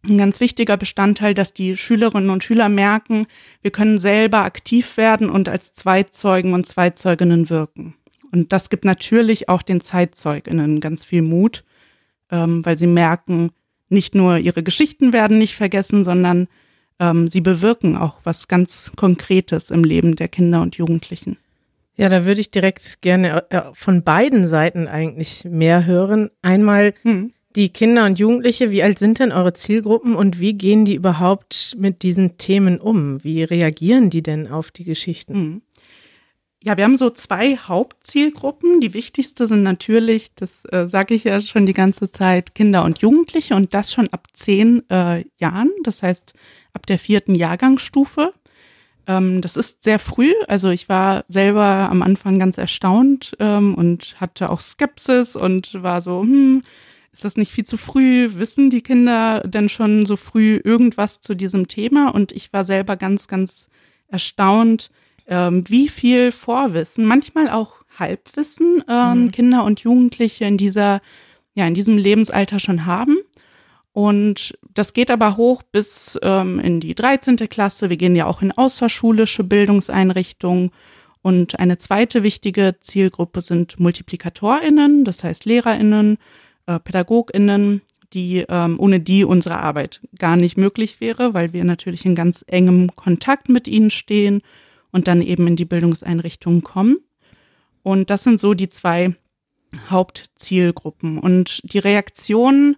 ein 0.07 0.17
ganz 0.17 0.39
wichtiger 0.39 0.77
Bestandteil, 0.77 1.33
dass 1.33 1.53
die 1.53 1.77
Schülerinnen 1.77 2.29
und 2.29 2.43
Schüler 2.43 2.69
merken, 2.69 3.27
wir 3.61 3.71
können 3.71 3.97
selber 3.97 4.39
aktiv 4.39 4.97
werden 4.97 5.29
und 5.29 5.49
als 5.49 5.73
Zweitzeugen 5.73 6.53
und 6.53 6.65
Zweizeuginnen 6.65 7.49
wirken. 7.49 7.95
Und 8.31 8.51
das 8.51 8.69
gibt 8.69 8.85
natürlich 8.85 9.49
auch 9.49 9.61
den 9.61 9.81
Zeitzeuginnen 9.81 10.81
ganz 10.81 11.05
viel 11.05 11.21
Mut, 11.21 11.63
ähm, 12.31 12.65
weil 12.65 12.77
sie 12.77 12.87
merken, 12.87 13.51
nicht 13.89 14.15
nur 14.15 14.37
ihre 14.37 14.63
Geschichten 14.63 15.13
werden 15.13 15.37
nicht 15.37 15.55
vergessen, 15.55 16.03
sondern 16.03 16.47
ähm, 16.99 17.27
sie 17.27 17.41
bewirken 17.41 17.95
auch 17.95 18.19
was 18.23 18.47
ganz 18.47 18.91
Konkretes 18.95 19.69
im 19.69 19.83
Leben 19.83 20.15
der 20.15 20.27
Kinder 20.27 20.61
und 20.61 20.75
Jugendlichen. 20.75 21.37
Ja, 21.97 22.09
da 22.09 22.25
würde 22.25 22.41
ich 22.41 22.51
direkt 22.51 23.01
gerne 23.01 23.49
äh, 23.51 23.61
von 23.73 24.03
beiden 24.03 24.45
Seiten 24.45 24.87
eigentlich 24.87 25.45
mehr 25.45 25.85
hören. 25.85 26.29
Einmal 26.41 26.93
hm. 27.03 27.31
Die 27.55 27.69
Kinder 27.69 28.05
und 28.05 28.19
Jugendliche, 28.19 28.71
wie 28.71 28.83
alt 28.83 28.99
sind 28.99 29.19
denn 29.19 29.31
eure 29.31 29.53
Zielgruppen 29.53 30.15
und 30.15 30.39
wie 30.39 30.53
gehen 30.53 30.85
die 30.85 30.95
überhaupt 30.95 31.75
mit 31.79 32.03
diesen 32.03 32.37
Themen 32.37 32.79
um? 32.79 33.23
Wie 33.23 33.43
reagieren 33.43 34.09
die 34.09 34.23
denn 34.23 34.47
auf 34.47 34.71
die 34.71 34.83
Geschichten? 34.83 35.33
Hm. 35.33 35.61
Ja, 36.61 36.77
wir 36.77 36.83
haben 36.83 36.97
so 36.97 37.11
zwei 37.11 37.57
Hauptzielgruppen. 37.57 38.81
Die 38.81 38.95
wichtigste 38.95 39.47
sind 39.47 39.61
natürlich, 39.61 40.33
das 40.33 40.65
äh, 40.65 40.87
sage 40.87 41.13
ich 41.13 41.23
ja 41.23 41.39
schon 41.39 41.67
die 41.67 41.73
ganze 41.73 42.11
Zeit, 42.11 42.55
Kinder 42.55 42.83
und 42.83 42.97
Jugendliche 42.97 43.55
und 43.55 43.75
das 43.75 43.93
schon 43.93 44.07
ab 44.09 44.27
zehn 44.33 44.81
äh, 44.89 45.25
Jahren. 45.37 45.69
Das 45.83 46.01
heißt, 46.01 46.33
ab 46.73 46.87
der 46.87 46.97
vierten 46.97 47.35
Jahrgangsstufe. 47.35 48.33
Ähm, 49.05 49.41
das 49.41 49.57
ist 49.57 49.83
sehr 49.83 49.99
früh. 49.99 50.33
Also 50.47 50.69
ich 50.69 50.89
war 50.89 51.23
selber 51.27 51.63
am 51.63 52.01
Anfang 52.01 52.39
ganz 52.39 52.57
erstaunt 52.57 53.35
ähm, 53.39 53.75
und 53.75 54.19
hatte 54.19 54.49
auch 54.49 54.59
Skepsis 54.59 55.35
und 55.35 55.83
war 55.83 56.01
so, 56.01 56.21
hm, 56.21 56.63
ist 57.15 57.23
das 57.23 57.37
nicht 57.37 57.53
viel 57.53 57.65
zu 57.65 57.77
früh? 57.77 58.31
Wissen 58.33 58.69
die 58.69 58.81
Kinder 58.81 59.39
denn 59.45 59.69
schon 59.69 60.05
so 60.05 60.17
früh 60.17 60.59
irgendwas 60.61 61.21
zu 61.21 61.33
diesem 61.33 61.69
Thema? 61.69 62.09
Und 62.09 62.33
ich 62.33 62.51
war 62.51 62.65
selber 62.65 62.97
ganz, 62.97 63.29
ganz 63.29 63.69
erstaunt, 64.09 64.91
ähm, 65.25 65.63
wie 65.69 65.87
viel 65.87 66.33
Vorwissen, 66.33 67.05
manchmal 67.05 67.49
auch 67.49 67.75
Halbwissen 67.97 68.83
ähm, 68.89 69.21
mhm. 69.21 69.31
Kinder 69.31 69.63
und 69.63 69.79
Jugendliche 69.79 70.43
in 70.43 70.57
dieser, 70.57 70.99
ja, 71.53 71.65
in 71.65 71.73
diesem 71.73 71.97
Lebensalter 71.97 72.59
schon 72.59 72.85
haben. 72.85 73.15
Und 73.93 74.59
das 74.73 74.91
geht 74.91 75.09
aber 75.09 75.37
hoch 75.37 75.63
bis 75.63 76.19
ähm, 76.21 76.59
in 76.59 76.81
die 76.81 76.95
13. 76.95 77.37
Klasse. 77.37 77.89
Wir 77.89 77.95
gehen 77.95 78.17
ja 78.17 78.25
auch 78.25 78.41
in 78.41 78.51
außerschulische 78.51 79.45
Bildungseinrichtungen. 79.45 80.71
Und 81.21 81.59
eine 81.59 81.77
zweite 81.77 82.23
wichtige 82.23 82.75
Zielgruppe 82.81 83.39
sind 83.39 83.79
MultiplikatorInnen, 83.79 85.05
das 85.05 85.23
heißt 85.23 85.45
LehrerInnen, 85.45 86.17
äh, 86.67 86.79
PädagogInnen, 86.79 87.81
die, 88.13 88.45
ähm, 88.47 88.79
ohne 88.79 88.99
die 88.99 89.25
unsere 89.25 89.59
Arbeit 89.59 90.01
gar 90.17 90.37
nicht 90.37 90.57
möglich 90.57 91.01
wäre, 91.01 91.33
weil 91.33 91.53
wir 91.53 91.63
natürlich 91.63 92.05
in 92.05 92.15
ganz 92.15 92.45
engem 92.47 92.95
Kontakt 92.95 93.49
mit 93.49 93.67
ihnen 93.67 93.89
stehen 93.89 94.41
und 94.91 95.07
dann 95.07 95.21
eben 95.21 95.47
in 95.47 95.55
die 95.55 95.65
Bildungseinrichtungen 95.65 96.63
kommen. 96.63 96.97
Und 97.83 98.09
das 98.09 98.23
sind 98.23 98.39
so 98.39 98.53
die 98.53 98.69
zwei 98.69 99.13
Hauptzielgruppen. 99.89 101.19
Und 101.19 101.61
die 101.71 101.79
Reaktionen 101.79 102.77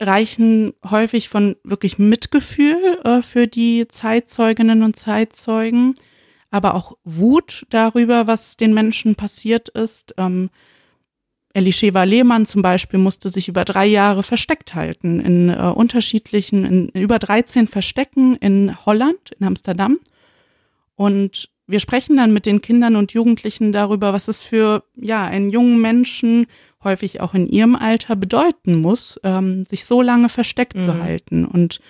reichen 0.00 0.72
häufig 0.88 1.28
von 1.28 1.56
wirklich 1.62 1.98
Mitgefühl 1.98 3.00
äh, 3.04 3.22
für 3.22 3.46
die 3.46 3.86
Zeitzeuginnen 3.88 4.82
und 4.82 4.96
Zeitzeugen, 4.96 5.94
aber 6.50 6.74
auch 6.74 6.96
Wut 7.04 7.66
darüber, 7.70 8.26
was 8.26 8.56
den 8.56 8.74
Menschen 8.74 9.14
passiert 9.14 9.68
ist. 9.68 10.14
Ähm, 10.16 10.50
Elisheva 11.54 12.04
Lehmann 12.04 12.46
zum 12.46 12.62
Beispiel 12.62 12.98
musste 12.98 13.30
sich 13.30 13.48
über 13.48 13.64
drei 13.64 13.86
Jahre 13.86 14.22
versteckt 14.22 14.74
halten 14.74 15.20
in 15.20 15.48
äh, 15.48 15.72
unterschiedlichen, 15.74 16.64
in, 16.64 16.88
in 16.88 17.02
über 17.02 17.18
13 17.18 17.68
Verstecken 17.68 18.36
in 18.36 18.76
Holland, 18.86 19.32
in 19.38 19.46
Amsterdam. 19.46 19.98
Und 20.96 21.50
wir 21.66 21.80
sprechen 21.80 22.16
dann 22.16 22.32
mit 22.32 22.46
den 22.46 22.60
Kindern 22.60 22.96
und 22.96 23.12
Jugendlichen 23.12 23.72
darüber, 23.72 24.12
was 24.12 24.28
es 24.28 24.42
für 24.42 24.84
ja 24.96 25.24
einen 25.24 25.50
jungen 25.50 25.80
Menschen 25.80 26.46
häufig 26.84 27.20
auch 27.20 27.34
in 27.34 27.46
ihrem 27.46 27.76
Alter 27.76 28.16
bedeuten 28.16 28.74
muss, 28.76 29.20
ähm, 29.22 29.64
sich 29.64 29.84
so 29.84 30.02
lange 30.02 30.28
versteckt 30.28 30.76
mhm. 30.76 30.80
zu 30.80 31.02
halten. 31.02 31.44
Und 31.44 31.80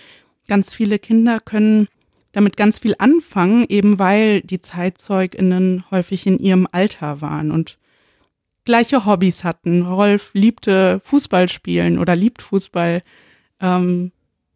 ganz 0.48 0.74
viele 0.74 0.98
Kinder 0.98 1.40
können 1.40 1.88
damit 2.32 2.56
ganz 2.56 2.78
viel 2.78 2.94
anfangen, 2.98 3.66
eben 3.68 3.98
weil 3.98 4.40
die 4.42 4.60
ZeitzeugInnen 4.60 5.84
häufig 5.90 6.26
in 6.26 6.38
ihrem 6.38 6.66
Alter 6.70 7.20
waren 7.20 7.50
und 7.50 7.78
gleiche 8.64 9.04
Hobbys 9.04 9.44
hatten. 9.44 9.82
Rolf 9.82 10.30
liebte 10.32 11.00
Fußball 11.04 11.48
spielen 11.48 11.98
oder 11.98 12.16
liebt 12.16 12.42
Fußball. 12.42 13.02
Ähm, 13.60 14.12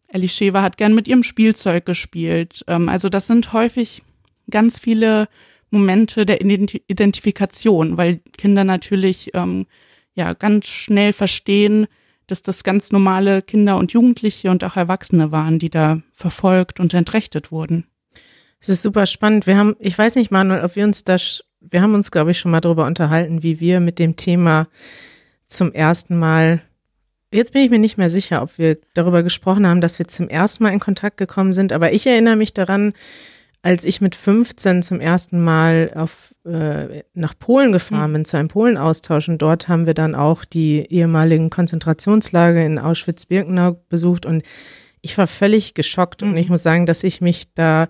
Elisheva 0.07 0.61
hat 0.61 0.77
gern 0.77 0.95
mit 0.95 1.07
ihrem 1.07 1.23
Spielzeug 1.23 1.85
gespielt. 1.85 2.63
Ähm, 2.67 2.89
also 2.89 3.09
das 3.09 3.27
sind 3.27 3.53
häufig 3.53 4.03
ganz 4.49 4.79
viele 4.79 5.27
Momente 5.69 6.25
der 6.25 6.41
Identifikation, 6.41 7.97
weil 7.97 8.21
Kinder 8.37 8.63
natürlich 8.63 9.31
ähm, 9.33 9.65
ja 10.13 10.33
ganz 10.33 10.67
schnell 10.67 11.13
verstehen, 11.13 11.87
dass 12.27 12.41
das 12.41 12.63
ganz 12.63 12.91
normale 12.91 13.41
Kinder 13.41 13.77
und 13.77 13.93
Jugendliche 13.93 14.51
und 14.51 14.63
auch 14.63 14.75
Erwachsene 14.75 15.31
waren, 15.31 15.59
die 15.59 15.69
da 15.69 16.01
verfolgt 16.13 16.79
und 16.79 16.93
entrechtet 16.93 17.51
wurden. 17.51 17.85
Es 18.59 18.69
ist 18.69 18.81
super 18.81 19.05
spannend. 19.05 19.47
Wir 19.47 19.57
haben, 19.57 19.75
ich 19.79 19.97
weiß 19.97 20.15
nicht, 20.15 20.31
Manuel, 20.31 20.63
ob 20.63 20.75
wir 20.75 20.83
uns 20.83 21.03
da, 21.03 21.17
wir 21.69 21.81
haben 21.81 21.93
uns, 21.93 22.11
glaube 22.11 22.31
ich, 22.31 22.39
schon 22.39 22.51
mal 22.51 22.61
darüber 22.61 22.85
unterhalten, 22.85 23.43
wie 23.43 23.59
wir 23.59 23.79
mit 23.79 23.99
dem 23.99 24.15
Thema 24.15 24.67
zum 25.47 25.73
ersten 25.73 26.17
Mal, 26.17 26.61
jetzt 27.31 27.53
bin 27.53 27.63
ich 27.63 27.69
mir 27.71 27.79
nicht 27.79 27.97
mehr 27.97 28.09
sicher, 28.09 28.41
ob 28.41 28.57
wir 28.57 28.77
darüber 28.93 29.23
gesprochen 29.23 29.65
haben, 29.65 29.81
dass 29.81 29.99
wir 29.99 30.07
zum 30.07 30.29
ersten 30.29 30.63
Mal 30.63 30.73
in 30.73 30.79
Kontakt 30.79 31.17
gekommen 31.17 31.53
sind, 31.53 31.73
aber 31.73 31.93
ich 31.93 32.05
erinnere 32.05 32.35
mich 32.35 32.53
daran, 32.53 32.93
als 33.61 33.83
ich 33.83 34.01
mit 34.01 34.15
15 34.15 34.83
zum 34.83 35.01
ersten 35.01 35.43
Mal 35.43 35.91
auf, 35.95 36.33
äh, 36.45 37.03
nach 37.13 37.33
Polen 37.37 37.71
gefahren 37.71 38.13
bin, 38.13 38.21
mhm. 38.21 38.25
zu 38.25 38.37
einem 38.37 38.47
Polenaustausch 38.47 39.27
und 39.29 39.41
dort 39.41 39.67
haben 39.67 39.85
wir 39.85 39.93
dann 39.93 40.15
auch 40.15 40.45
die 40.45 40.85
ehemaligen 40.89 41.49
Konzentrationslager 41.49 42.63
in 42.65 42.79
Auschwitz-Birkenau 42.79 43.77
besucht 43.89 44.25
und 44.25 44.43
ich 45.01 45.17
war 45.17 45.27
völlig 45.27 45.73
geschockt 45.73 46.21
mhm. 46.21 46.29
und 46.29 46.37
ich 46.37 46.49
muss 46.49 46.63
sagen, 46.63 46.85
dass 46.85 47.03
ich 47.03 47.19
mich 47.19 47.53
da, 47.55 47.89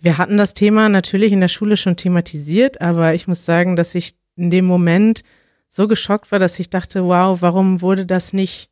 wir 0.00 0.18
hatten 0.18 0.36
das 0.36 0.54
Thema 0.54 0.88
natürlich 0.88 1.32
in 1.32 1.40
der 1.40 1.48
Schule 1.48 1.76
schon 1.76 1.96
thematisiert, 1.96 2.80
aber 2.80 3.14
ich 3.14 3.28
muss 3.28 3.44
sagen, 3.44 3.76
dass 3.76 3.94
ich 3.94 4.12
in 4.36 4.50
dem 4.50 4.66
Moment 4.66 5.22
so 5.68 5.88
geschockt 5.88 6.30
war, 6.30 6.38
dass 6.38 6.58
ich 6.58 6.70
dachte, 6.70 7.04
wow, 7.04 7.40
warum 7.40 7.80
wurde 7.80 8.06
das 8.06 8.32
nicht 8.32 8.70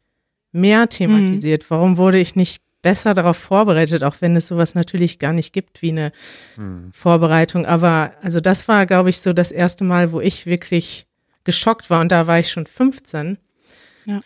mehr 0.52 0.88
thematisiert? 0.88 1.62
Mhm. 1.62 1.66
Warum 1.68 1.96
wurde 1.96 2.18
ich 2.18 2.36
nicht 2.36 2.62
besser 2.84 3.14
darauf 3.14 3.38
vorbereitet, 3.38 4.04
auch 4.04 4.16
wenn 4.20 4.36
es 4.36 4.48
sowas 4.48 4.74
natürlich 4.74 5.18
gar 5.18 5.32
nicht 5.32 5.54
gibt 5.54 5.80
wie 5.80 5.88
eine 5.88 6.12
hm. 6.56 6.90
Vorbereitung. 6.92 7.64
Aber 7.64 8.12
also 8.20 8.40
das 8.40 8.68
war, 8.68 8.84
glaube 8.84 9.08
ich, 9.08 9.20
so 9.20 9.32
das 9.32 9.50
erste 9.50 9.84
Mal, 9.84 10.12
wo 10.12 10.20
ich 10.20 10.44
wirklich 10.44 11.06
geschockt 11.44 11.88
war 11.88 12.02
und 12.02 12.12
da 12.12 12.26
war 12.26 12.38
ich 12.38 12.52
schon 12.52 12.66
15. 12.66 13.38
Ja. 14.04 14.20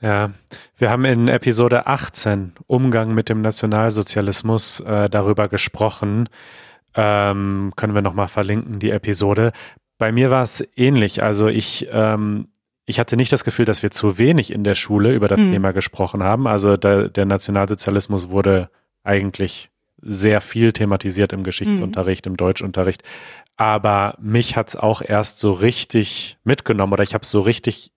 Ja, 0.00 0.30
wir 0.76 0.90
haben 0.90 1.04
in 1.04 1.26
Episode 1.26 1.86
18 1.86 2.52
Umgang 2.66 3.14
mit 3.14 3.28
dem 3.28 3.42
Nationalsozialismus 3.42 4.80
äh, 4.80 5.10
darüber 5.10 5.48
gesprochen. 5.48 6.28
Ähm, 6.94 7.72
können 7.74 7.94
wir 7.94 8.02
nochmal 8.02 8.28
verlinken, 8.28 8.78
die 8.78 8.90
Episode. 8.90 9.52
Bei 9.98 10.12
mir 10.12 10.30
war 10.30 10.42
es 10.42 10.66
ähnlich. 10.76 11.22
Also 11.22 11.48
ich, 11.48 11.88
ähm, 11.90 12.46
ich 12.86 13.00
hatte 13.00 13.16
nicht 13.16 13.32
das 13.32 13.44
Gefühl, 13.44 13.64
dass 13.64 13.82
wir 13.82 13.90
zu 13.90 14.18
wenig 14.18 14.52
in 14.52 14.62
der 14.62 14.76
Schule 14.76 15.12
über 15.12 15.26
das 15.26 15.42
mhm. 15.42 15.50
Thema 15.50 15.72
gesprochen 15.72 16.22
haben. 16.22 16.46
Also 16.46 16.76
der, 16.76 17.08
der 17.08 17.24
Nationalsozialismus 17.24 18.30
wurde 18.30 18.70
eigentlich 19.02 19.70
sehr 20.00 20.40
viel 20.40 20.72
thematisiert 20.72 21.32
im 21.32 21.42
Geschichtsunterricht, 21.42 22.26
mhm. 22.26 22.32
im 22.32 22.36
Deutschunterricht. 22.36 23.02
Aber 23.56 24.16
mich 24.20 24.56
hat's 24.56 24.76
auch 24.76 25.02
erst 25.02 25.40
so 25.40 25.52
richtig 25.52 26.38
mitgenommen 26.44 26.92
oder 26.92 27.02
ich 27.02 27.14
habe 27.14 27.22
es 27.22 27.30
so 27.32 27.40
richtig 27.40 27.90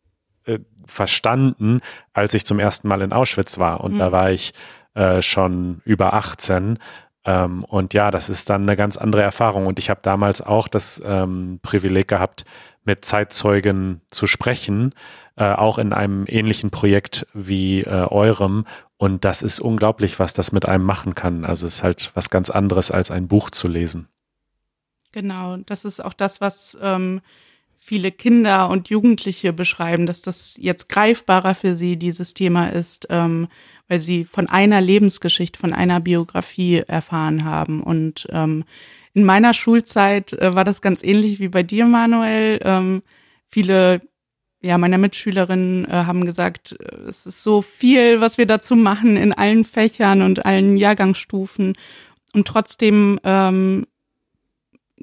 äh, 0.45 0.57
verstanden, 0.91 1.81
als 2.13 2.33
ich 2.33 2.45
zum 2.45 2.59
ersten 2.59 2.87
Mal 2.87 3.01
in 3.01 3.13
Auschwitz 3.13 3.57
war. 3.59 3.81
Und 3.81 3.93
mhm. 3.93 3.99
da 3.99 4.11
war 4.11 4.31
ich 4.31 4.53
äh, 4.93 5.21
schon 5.21 5.81
über 5.85 6.13
18. 6.13 6.77
Ähm, 7.23 7.63
und 7.63 7.93
ja, 7.93 8.11
das 8.11 8.29
ist 8.29 8.49
dann 8.49 8.63
eine 8.63 8.75
ganz 8.75 8.97
andere 8.97 9.21
Erfahrung. 9.21 9.67
Und 9.67 9.79
ich 9.79 9.89
habe 9.89 10.01
damals 10.03 10.41
auch 10.41 10.67
das 10.67 11.01
ähm, 11.05 11.59
Privileg 11.61 12.07
gehabt, 12.07 12.43
mit 12.83 13.05
Zeitzeugen 13.05 14.01
zu 14.09 14.27
sprechen, 14.27 14.93
äh, 15.35 15.51
auch 15.51 15.77
in 15.77 15.93
einem 15.93 16.25
ähnlichen 16.27 16.71
Projekt 16.71 17.27
wie 17.33 17.81
äh, 17.81 18.05
eurem. 18.09 18.65
Und 18.97 19.23
das 19.23 19.43
ist 19.43 19.59
unglaublich, 19.59 20.19
was 20.19 20.33
das 20.33 20.51
mit 20.51 20.67
einem 20.67 20.83
machen 20.83 21.15
kann. 21.15 21.45
Also 21.45 21.67
es 21.67 21.75
ist 21.75 21.83
halt 21.83 22.11
was 22.15 22.29
ganz 22.29 22.49
anderes, 22.49 22.91
als 22.91 23.11
ein 23.11 23.27
Buch 23.27 23.49
zu 23.49 23.67
lesen. 23.67 24.07
Genau, 25.11 25.57
das 25.57 25.85
ist 25.85 26.03
auch 26.03 26.13
das, 26.13 26.41
was 26.41 26.77
ähm, 26.81 27.21
viele 27.91 28.13
Kinder 28.13 28.69
und 28.69 28.87
Jugendliche 28.87 29.51
beschreiben, 29.51 30.05
dass 30.05 30.21
das 30.21 30.55
jetzt 30.57 30.87
greifbarer 30.87 31.55
für 31.55 31.75
sie 31.75 31.97
dieses 31.97 32.33
Thema 32.33 32.67
ist, 32.67 33.07
ähm, 33.09 33.49
weil 33.89 33.99
sie 33.99 34.23
von 34.23 34.47
einer 34.47 34.79
Lebensgeschichte, 34.79 35.59
von 35.59 35.73
einer 35.73 35.99
Biografie 35.99 36.83
erfahren 36.87 37.43
haben. 37.43 37.83
Und 37.83 38.29
ähm, 38.31 38.63
in 39.13 39.25
meiner 39.25 39.53
Schulzeit 39.53 40.31
äh, 40.31 40.55
war 40.55 40.63
das 40.63 40.81
ganz 40.81 41.03
ähnlich 41.03 41.41
wie 41.41 41.49
bei 41.49 41.63
dir, 41.63 41.85
Manuel. 41.85 42.61
Ähm, 42.63 43.01
viele 43.49 43.99
ja, 44.61 44.77
meiner 44.77 44.97
Mitschülerinnen 44.97 45.83
äh, 45.83 45.91
haben 45.91 46.23
gesagt, 46.23 46.77
äh, 46.79 47.09
es 47.09 47.25
ist 47.25 47.43
so 47.43 47.61
viel, 47.61 48.21
was 48.21 48.37
wir 48.37 48.45
dazu 48.45 48.77
machen 48.77 49.17
in 49.17 49.33
allen 49.33 49.65
Fächern 49.65 50.21
und 50.21 50.45
allen 50.45 50.77
Jahrgangsstufen. 50.77 51.73
Und 52.33 52.47
trotzdem 52.47 53.19
ähm, 53.25 53.85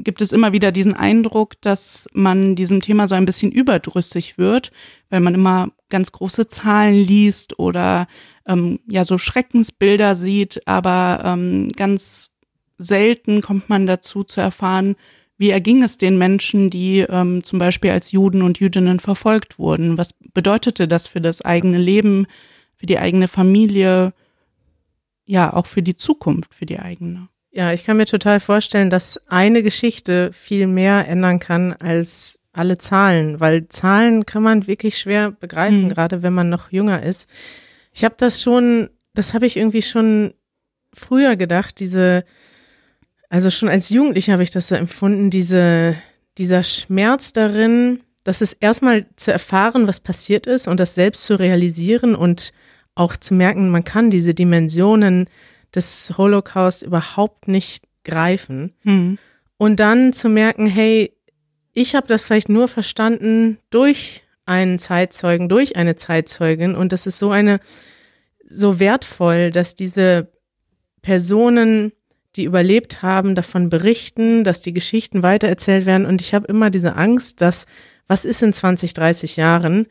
gibt 0.04 0.20
es 0.20 0.32
immer 0.32 0.52
wieder 0.52 0.72
diesen 0.72 0.94
Eindruck, 0.94 1.60
dass 1.60 2.08
man 2.12 2.56
diesem 2.56 2.80
Thema 2.80 3.08
so 3.08 3.14
ein 3.14 3.24
bisschen 3.24 3.52
überdrüssig 3.52 4.38
wird, 4.38 4.72
weil 5.10 5.20
man 5.20 5.34
immer 5.34 5.70
ganz 5.88 6.12
große 6.12 6.48
Zahlen 6.48 6.94
liest 6.94 7.58
oder 7.58 8.06
ähm, 8.46 8.80
ja 8.88 9.04
so 9.04 9.18
Schreckensbilder 9.18 10.14
sieht, 10.14 10.66
aber 10.66 11.22
ähm, 11.24 11.68
ganz 11.76 12.34
selten 12.78 13.40
kommt 13.42 13.68
man 13.68 13.86
dazu 13.86 14.24
zu 14.24 14.40
erfahren, 14.40 14.96
wie 15.38 15.50
erging 15.50 15.84
es 15.84 15.98
den 15.98 16.18
Menschen, 16.18 16.68
die 16.68 17.00
ähm, 17.00 17.44
zum 17.44 17.60
Beispiel 17.60 17.92
als 17.92 18.10
Juden 18.10 18.42
und 18.42 18.58
Jüdinnen 18.58 18.98
verfolgt 18.98 19.58
wurden? 19.58 19.96
Was 19.96 20.14
bedeutete 20.32 20.88
das 20.88 21.06
für 21.06 21.20
das 21.20 21.42
eigene 21.42 21.78
Leben, 21.78 22.26
für 22.74 22.86
die 22.86 22.98
eigene 22.98 23.28
Familie, 23.28 24.12
ja, 25.26 25.52
auch 25.52 25.66
für 25.66 25.82
die 25.82 25.96
Zukunft, 25.96 26.54
für 26.54 26.66
die 26.66 26.80
eigene? 26.80 27.28
Ja, 27.50 27.72
ich 27.72 27.84
kann 27.84 27.96
mir 27.96 28.06
total 28.06 28.40
vorstellen, 28.40 28.90
dass 28.90 29.18
eine 29.28 29.62
Geschichte 29.62 30.30
viel 30.32 30.66
mehr 30.66 31.08
ändern 31.08 31.38
kann 31.38 31.72
als 31.72 32.40
alle 32.52 32.78
Zahlen, 32.78 33.40
weil 33.40 33.68
Zahlen 33.68 34.26
kann 34.26 34.42
man 34.42 34.66
wirklich 34.66 34.98
schwer 34.98 35.30
begreifen, 35.30 35.84
mhm. 35.84 35.88
gerade 35.88 36.22
wenn 36.22 36.34
man 36.34 36.48
noch 36.48 36.70
jünger 36.70 37.02
ist. 37.02 37.28
Ich 37.92 38.04
habe 38.04 38.16
das 38.18 38.42
schon, 38.42 38.90
das 39.14 39.32
habe 39.32 39.46
ich 39.46 39.56
irgendwie 39.56 39.82
schon 39.82 40.34
früher 40.92 41.36
gedacht, 41.36 41.80
diese 41.80 42.24
also 43.28 43.50
schon 43.50 43.68
als 43.68 43.90
Jugendliche 43.90 44.32
habe 44.32 44.42
ich 44.42 44.50
das 44.50 44.68
so 44.68 44.74
empfunden, 44.74 45.30
diese, 45.30 45.96
dieser 46.38 46.62
Schmerz 46.62 47.32
darin, 47.32 48.00
das 48.24 48.40
ist 48.40 48.54
erstmal 48.60 49.06
zu 49.16 49.32
erfahren, 49.32 49.86
was 49.86 50.00
passiert 50.00 50.46
ist 50.46 50.68
und 50.68 50.80
das 50.80 50.94
selbst 50.94 51.24
zu 51.24 51.38
realisieren 51.38 52.14
und 52.14 52.52
auch 52.94 53.16
zu 53.16 53.34
merken, 53.34 53.70
man 53.70 53.84
kann 53.84 54.10
diese 54.10 54.34
Dimensionen 54.34 55.28
des 55.74 56.14
Holocaust 56.16 56.82
überhaupt 56.82 57.48
nicht 57.48 57.84
greifen. 58.04 58.74
Mhm. 58.82 59.18
Und 59.56 59.80
dann 59.80 60.12
zu 60.12 60.28
merken, 60.28 60.66
hey, 60.66 61.12
ich 61.72 61.94
habe 61.94 62.06
das 62.06 62.24
vielleicht 62.24 62.48
nur 62.48 62.68
verstanden 62.68 63.58
durch 63.70 64.22
einen 64.46 64.78
Zeitzeugen, 64.78 65.48
durch 65.48 65.76
eine 65.76 65.96
Zeitzeugin 65.96 66.74
und 66.74 66.92
das 66.92 67.06
ist 67.06 67.18
so 67.18 67.30
eine, 67.30 67.60
so 68.48 68.80
wertvoll, 68.80 69.50
dass 69.50 69.74
diese 69.74 70.32
Personen 71.02 71.92
die 72.36 72.44
überlebt 72.44 73.02
haben, 73.02 73.34
davon 73.34 73.68
berichten, 73.68 74.44
dass 74.44 74.60
die 74.60 74.72
Geschichten 74.72 75.22
weitererzählt 75.22 75.86
werden. 75.86 76.06
Und 76.06 76.20
ich 76.20 76.34
habe 76.34 76.46
immer 76.46 76.70
diese 76.70 76.94
Angst, 76.94 77.40
dass, 77.40 77.66
was 78.06 78.24
ist 78.24 78.42
in 78.42 78.52
20, 78.52 78.94
30 78.94 79.36
Jahren? 79.36 79.86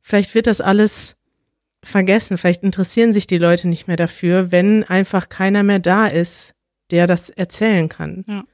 Vielleicht 0.00 0.34
wird 0.34 0.46
das 0.46 0.60
alles 0.60 1.16
vergessen, 1.82 2.38
vielleicht 2.38 2.62
interessieren 2.62 3.12
sich 3.12 3.26
die 3.26 3.38
Leute 3.38 3.68
nicht 3.68 3.88
mehr 3.88 3.96
dafür, 3.96 4.52
wenn 4.52 4.84
einfach 4.84 5.28
keiner 5.28 5.62
mehr 5.62 5.78
da 5.78 6.06
ist, 6.06 6.54
der 6.90 7.06
das 7.06 7.30
erzählen 7.30 7.88
kann. 7.88 8.24
Ja. 8.28 8.44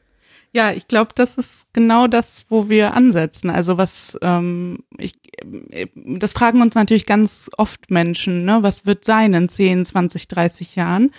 Ja, 0.52 0.72
ich 0.72 0.88
glaube, 0.88 1.10
das 1.14 1.36
ist 1.36 1.66
genau 1.74 2.06
das, 2.06 2.46
wo 2.48 2.70
wir 2.70 2.94
ansetzen. 2.94 3.50
Also 3.50 3.76
was 3.76 4.16
ähm, 4.22 4.78
ich, 4.96 5.12
das 5.94 6.32
fragen 6.32 6.62
uns 6.62 6.74
natürlich 6.74 7.04
ganz 7.04 7.50
oft 7.58 7.90
Menschen, 7.90 8.46
ne? 8.46 8.62
Was 8.62 8.86
wird 8.86 9.04
sein 9.04 9.34
in 9.34 9.50
10, 9.50 9.84
20, 9.84 10.28
30 10.28 10.74
Jahren? 10.74 11.10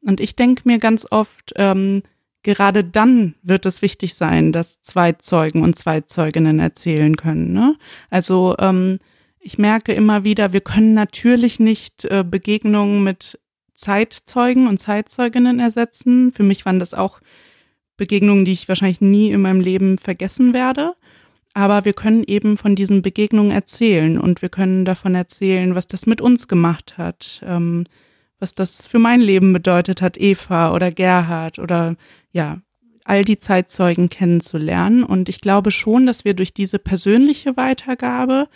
Und 0.00 0.20
ich 0.20 0.36
denke 0.36 0.62
mir 0.64 0.78
ganz 0.78 1.06
oft, 1.10 1.52
ähm, 1.56 2.02
gerade 2.42 2.82
dann 2.82 3.34
wird 3.42 3.66
es 3.66 3.82
wichtig 3.82 4.14
sein, 4.14 4.52
dass 4.52 4.80
zwei 4.80 5.12
Zeugen 5.12 5.62
und 5.62 5.76
zwei 5.76 6.00
Zeuginnen 6.00 6.58
erzählen 6.58 7.16
können. 7.16 7.52
Ne? 7.52 7.76
Also 8.08 8.56
ähm, 8.58 9.00
ich 9.40 9.58
merke 9.58 9.92
immer 9.92 10.24
wieder, 10.24 10.52
wir 10.52 10.60
können 10.60 10.94
natürlich 10.94 11.60
nicht 11.60 12.04
äh, 12.04 12.24
Begegnungen 12.28 13.04
mit 13.04 13.38
Zeitzeugen 13.74 14.66
und 14.66 14.78
Zeitzeuginnen 14.78 15.60
ersetzen. 15.60 16.32
Für 16.32 16.42
mich 16.42 16.66
waren 16.66 16.78
das 16.78 16.94
auch 16.94 17.20
Begegnungen, 17.96 18.44
die 18.44 18.52
ich 18.52 18.68
wahrscheinlich 18.68 19.00
nie 19.00 19.30
in 19.30 19.40
meinem 19.40 19.60
Leben 19.60 19.98
vergessen 19.98 20.52
werde. 20.52 20.94
Aber 21.54 21.84
wir 21.84 21.92
können 21.92 22.24
eben 22.26 22.56
von 22.56 22.74
diesen 22.74 23.02
Begegnungen 23.02 23.50
erzählen 23.50 24.18
und 24.18 24.42
wir 24.42 24.48
können 24.48 24.84
davon 24.84 25.14
erzählen, 25.14 25.74
was 25.74 25.86
das 25.86 26.06
mit 26.06 26.20
uns 26.20 26.48
gemacht 26.48 26.98
hat. 26.98 27.42
Ähm, 27.44 27.84
was 28.40 28.54
das 28.54 28.86
für 28.86 28.98
mein 28.98 29.20
Leben 29.20 29.52
bedeutet 29.52 30.00
hat, 30.00 30.16
Eva 30.16 30.72
oder 30.72 30.92
Gerhard 30.92 31.58
oder 31.58 31.96
ja, 32.30 32.60
all 33.04 33.24
die 33.24 33.38
Zeitzeugen 33.38 34.08
kennenzulernen. 34.08 35.02
Und 35.02 35.28
ich 35.28 35.40
glaube 35.40 35.70
schon, 35.70 36.06
dass 36.06 36.24
wir 36.24 36.34
durch 36.34 36.52
diese 36.52 36.78
persönliche 36.78 37.56
Weitergabe, 37.56 38.48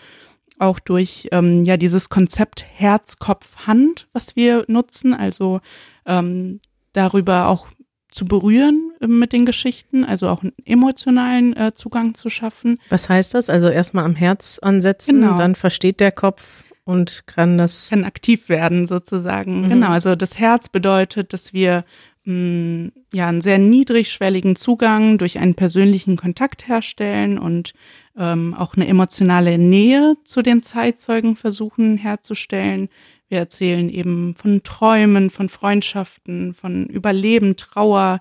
auch 0.62 0.79
durch 0.79 1.29
ähm, 1.33 1.64
ja 1.64 1.77
dieses 1.77 2.09
Konzept 2.09 2.64
Herz, 2.64 3.18
Kopf, 3.18 3.66
Hand, 3.66 4.09
was 4.12 4.37
wir 4.37 4.64
nutzen, 4.68 5.12
also 5.12 5.61
ähm, 6.07 6.61
darüber 6.92 7.48
auch 7.48 7.66
zu 8.11 8.25
berühren 8.25 8.92
äh, 9.01 9.07
mit 9.07 9.33
den 9.33 9.44
Geschichten, 9.44 10.05
also 10.05 10.29
auch 10.29 10.42
einen 10.42 10.53
emotionalen 10.64 11.57
äh, 11.57 11.75
Zugang 11.75 12.14
zu 12.14 12.31
schaffen. 12.31 12.79
Was 12.90 13.09
heißt 13.09 13.35
das? 13.35 13.51
Also 13.51 13.68
erstmal 13.68 14.05
am 14.05 14.14
Herz 14.14 14.59
ansetzen, 14.61 15.20
genau. 15.20 15.37
dann 15.37 15.55
versteht 15.55 16.01
der 16.01 16.12
Kopf 16.12 16.64
und 16.85 17.27
kann 17.27 17.59
das. 17.59 17.90
Kann 17.90 18.05
aktiv 18.05 18.48
werden 18.48 18.87
sozusagen. 18.87 19.62
Mhm. 19.62 19.68
Genau, 19.70 19.88
also 19.88 20.14
das 20.14 20.38
Herz 20.38 20.68
bedeutet, 20.68 21.33
dass 21.33 21.53
wir 21.53 21.85
mm, 22.24 22.88
ja 23.12 23.28
einen 23.28 23.42
sehr 23.42 23.58
niedrigschwelligen 23.58 24.56
Zugang 24.56 25.18
durch 25.18 25.38
einen 25.38 25.54
persönlichen 25.54 26.16
Kontakt 26.16 26.68
herstellen 26.68 27.38
und 27.38 27.74
ähm, 28.16 28.54
auch 28.54 28.74
eine 28.74 28.87
emotionale 28.87 29.58
Nähe 29.58 30.16
zu 30.24 30.42
den 30.42 30.62
Zeitzeugen 30.62 31.37
versuchen 31.37 31.96
herzustellen. 31.96 32.88
Wir 33.28 33.38
erzählen 33.38 33.88
eben 33.88 34.35
von 34.35 34.62
Träumen, 34.62 35.30
von 35.30 35.48
Freundschaften, 35.48 36.52
von 36.52 36.87
Überleben, 36.87 37.56
Trauer, 37.56 38.20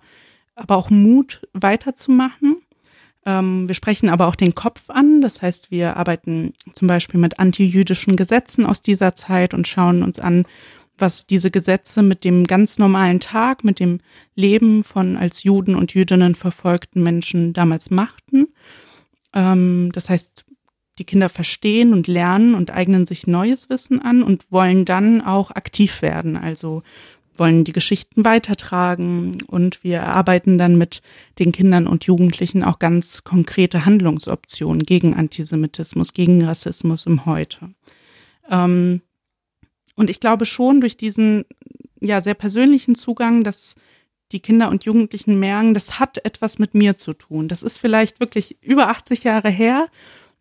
aber 0.55 0.77
auch 0.77 0.89
Mut 0.89 1.41
weiterzumachen. 1.53 2.61
Ähm, 3.25 3.67
wir 3.67 3.75
sprechen 3.75 4.09
aber 4.09 4.27
auch 4.27 4.35
den 4.35 4.55
Kopf 4.55 4.89
an. 4.89 5.21
Das 5.21 5.41
heißt, 5.41 5.69
wir 5.69 5.97
arbeiten 5.97 6.53
zum 6.73 6.87
Beispiel 6.87 7.19
mit 7.19 7.39
antijüdischen 7.39 8.15
Gesetzen 8.15 8.65
aus 8.65 8.81
dieser 8.81 9.13
Zeit 9.13 9.53
und 9.53 9.67
schauen 9.67 10.03
uns 10.03 10.19
an, 10.19 10.45
was 11.01 11.27
diese 11.27 11.51
Gesetze 11.51 12.03
mit 12.03 12.23
dem 12.23 12.45
ganz 12.45 12.77
normalen 12.77 13.19
Tag, 13.19 13.63
mit 13.63 13.79
dem 13.79 13.99
Leben 14.35 14.83
von 14.83 15.17
als 15.17 15.43
Juden 15.43 15.75
und 15.75 15.93
Jüdinnen 15.93 16.35
verfolgten 16.35 17.03
Menschen 17.03 17.53
damals 17.53 17.89
machten. 17.89 18.47
Ähm, 19.33 19.91
das 19.93 20.09
heißt, 20.09 20.45
die 20.99 21.05
Kinder 21.05 21.29
verstehen 21.29 21.93
und 21.93 22.07
lernen 22.07 22.53
und 22.53 22.71
eignen 22.71 23.05
sich 23.05 23.25
neues 23.25 23.69
Wissen 23.69 24.01
an 24.01 24.23
und 24.23 24.51
wollen 24.51 24.85
dann 24.85 25.21
auch 25.21 25.51
aktiv 25.51 26.01
werden. 26.01 26.37
Also 26.37 26.83
wollen 27.35 27.63
die 27.63 27.73
Geschichten 27.73 28.23
weitertragen 28.23 29.41
und 29.47 29.83
wir 29.83 30.03
arbeiten 30.03 30.57
dann 30.57 30.77
mit 30.77 31.01
den 31.39 31.51
Kindern 31.51 31.87
und 31.87 32.03
Jugendlichen 32.03 32.63
auch 32.63 32.77
ganz 32.77 33.23
konkrete 33.23 33.85
Handlungsoptionen 33.85 34.83
gegen 34.83 35.15
Antisemitismus, 35.15 36.13
gegen 36.13 36.43
Rassismus 36.43 37.05
im 37.05 37.25
Heute. 37.25 37.73
Ähm, 38.49 39.01
und 39.95 40.09
ich 40.09 40.19
glaube 40.19 40.45
schon 40.45 40.81
durch 40.81 40.97
diesen 40.97 41.45
ja 41.99 42.21
sehr 42.21 42.33
persönlichen 42.33 42.95
Zugang, 42.95 43.43
dass 43.43 43.75
die 44.31 44.39
Kinder 44.39 44.69
und 44.69 44.85
Jugendlichen 44.85 45.39
merken, 45.39 45.73
das 45.73 45.99
hat 45.99 46.23
etwas 46.25 46.57
mit 46.57 46.73
mir 46.73 46.97
zu 46.97 47.13
tun. 47.13 47.47
Das 47.47 47.63
ist 47.63 47.77
vielleicht 47.77 48.19
wirklich 48.19 48.57
über 48.61 48.87
80 48.87 49.23
Jahre 49.23 49.49
her 49.49 49.87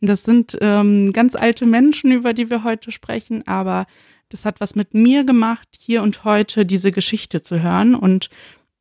Das 0.01 0.23
sind 0.23 0.57
ähm, 0.61 1.13
ganz 1.13 1.35
alte 1.35 1.67
Menschen, 1.67 2.11
über 2.11 2.33
die 2.33 2.51
wir 2.51 2.65
heute 2.65 2.91
sprechen, 2.91 3.47
aber 3.47 3.87
das 4.31 4.45
hat 4.45 4.61
was 4.61 4.75
mit 4.75 4.95
mir 4.95 5.25
gemacht, 5.25 5.69
hier 5.79 6.03
und 6.03 6.25
heute 6.25 6.65
diese 6.65 6.93
Geschichte 6.93 7.43
zu 7.43 7.63
hören. 7.63 7.95
Und 7.95 8.31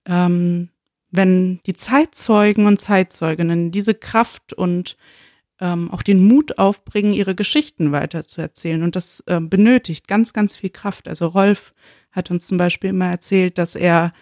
ähm, 0.05 0.69
wenn 1.12 1.60
die 1.65 1.73
Zeitzeugen 1.73 2.67
und 2.67 2.79
Zeitzeuginnen 2.79 3.71
diese 3.71 3.95
Kraft 3.95 4.53
und 4.53 4.95
ähm, 5.62 5.91
auch 5.91 6.02
den 6.02 6.26
Mut 6.28 6.58
aufbringen, 6.58 7.12
ihre 7.12 7.36
Geschichten 7.36 7.91
weiterzuerzählen. 7.91 8.84
Und 8.84 8.95
das 8.95 9.22
äh, 9.28 9.39
benötigt 9.39 10.08
ganz, 10.08 10.34
ganz 10.34 10.58
viel 10.58 10.69
Kraft. 10.69 11.08
Also 11.08 11.28
Rolf 11.28 11.74
hat 12.12 12.32
uns 12.32 12.48
zum 12.48 12.58
Beispiel 12.58 12.91
immer 12.91 13.08
erzählt, 13.08 13.58
dass 13.58 13.76
er 13.76 14.13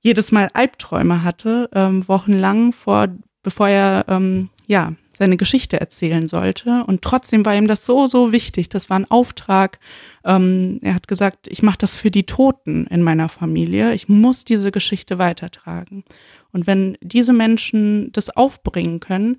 jedes 0.00 0.32
Mal 0.32 0.50
Albträume 0.54 1.22
hatte, 1.22 1.70
ähm, 1.74 2.06
wochenlang 2.08 2.72
vor, 2.72 3.08
bevor 3.42 3.68
er 3.68 4.04
ähm, 4.08 4.50
ja 4.66 4.94
seine 5.16 5.36
Geschichte 5.36 5.78
erzählen 5.80 6.26
sollte. 6.26 6.84
Und 6.86 7.02
trotzdem 7.02 7.44
war 7.44 7.54
ihm 7.54 7.68
das 7.68 7.86
so, 7.86 8.08
so 8.08 8.32
wichtig. 8.32 8.68
Das 8.68 8.90
war 8.90 8.98
ein 8.98 9.10
Auftrag. 9.10 9.78
Ähm, 10.24 10.80
er 10.82 10.94
hat 10.94 11.06
gesagt, 11.06 11.46
ich 11.48 11.62
mache 11.62 11.78
das 11.78 11.96
für 11.96 12.10
die 12.10 12.24
Toten 12.24 12.86
in 12.86 13.02
meiner 13.02 13.28
Familie. 13.28 13.94
Ich 13.94 14.08
muss 14.08 14.44
diese 14.44 14.72
Geschichte 14.72 15.18
weitertragen. 15.18 16.04
Und 16.50 16.66
wenn 16.66 16.96
diese 17.00 17.32
Menschen 17.32 18.10
das 18.12 18.30
aufbringen 18.30 19.00
können, 19.00 19.38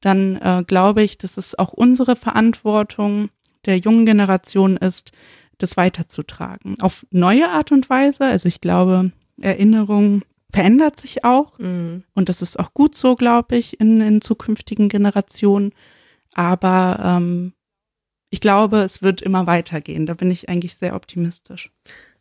dann 0.00 0.36
äh, 0.36 0.64
glaube 0.66 1.02
ich, 1.02 1.18
dass 1.18 1.36
es 1.36 1.58
auch 1.58 1.72
unsere 1.72 2.16
Verantwortung 2.16 3.28
der 3.66 3.78
jungen 3.78 4.06
Generation 4.06 4.76
ist, 4.76 5.12
das 5.58 5.76
weiterzutragen. 5.76 6.80
Auf 6.80 7.06
neue 7.10 7.50
Art 7.50 7.72
und 7.72 7.90
Weise. 7.90 8.24
Also 8.24 8.46
ich 8.46 8.60
glaube, 8.60 9.12
Erinnerung 9.40 10.22
verändert 10.50 10.98
sich 11.00 11.24
auch. 11.24 11.58
Mhm. 11.58 12.04
Und 12.14 12.28
das 12.28 12.42
ist 12.42 12.58
auch 12.58 12.72
gut 12.74 12.94
so, 12.94 13.16
glaube 13.16 13.56
ich, 13.56 13.80
in, 13.80 14.00
in 14.00 14.20
zukünftigen 14.20 14.88
Generationen. 14.88 15.72
Aber 16.32 17.00
ähm, 17.02 17.52
ich 18.30 18.40
glaube, 18.40 18.78
es 18.78 19.02
wird 19.02 19.22
immer 19.22 19.46
weitergehen. 19.46 20.06
Da 20.06 20.14
bin 20.14 20.30
ich 20.30 20.48
eigentlich 20.48 20.76
sehr 20.76 20.94
optimistisch. 20.94 21.72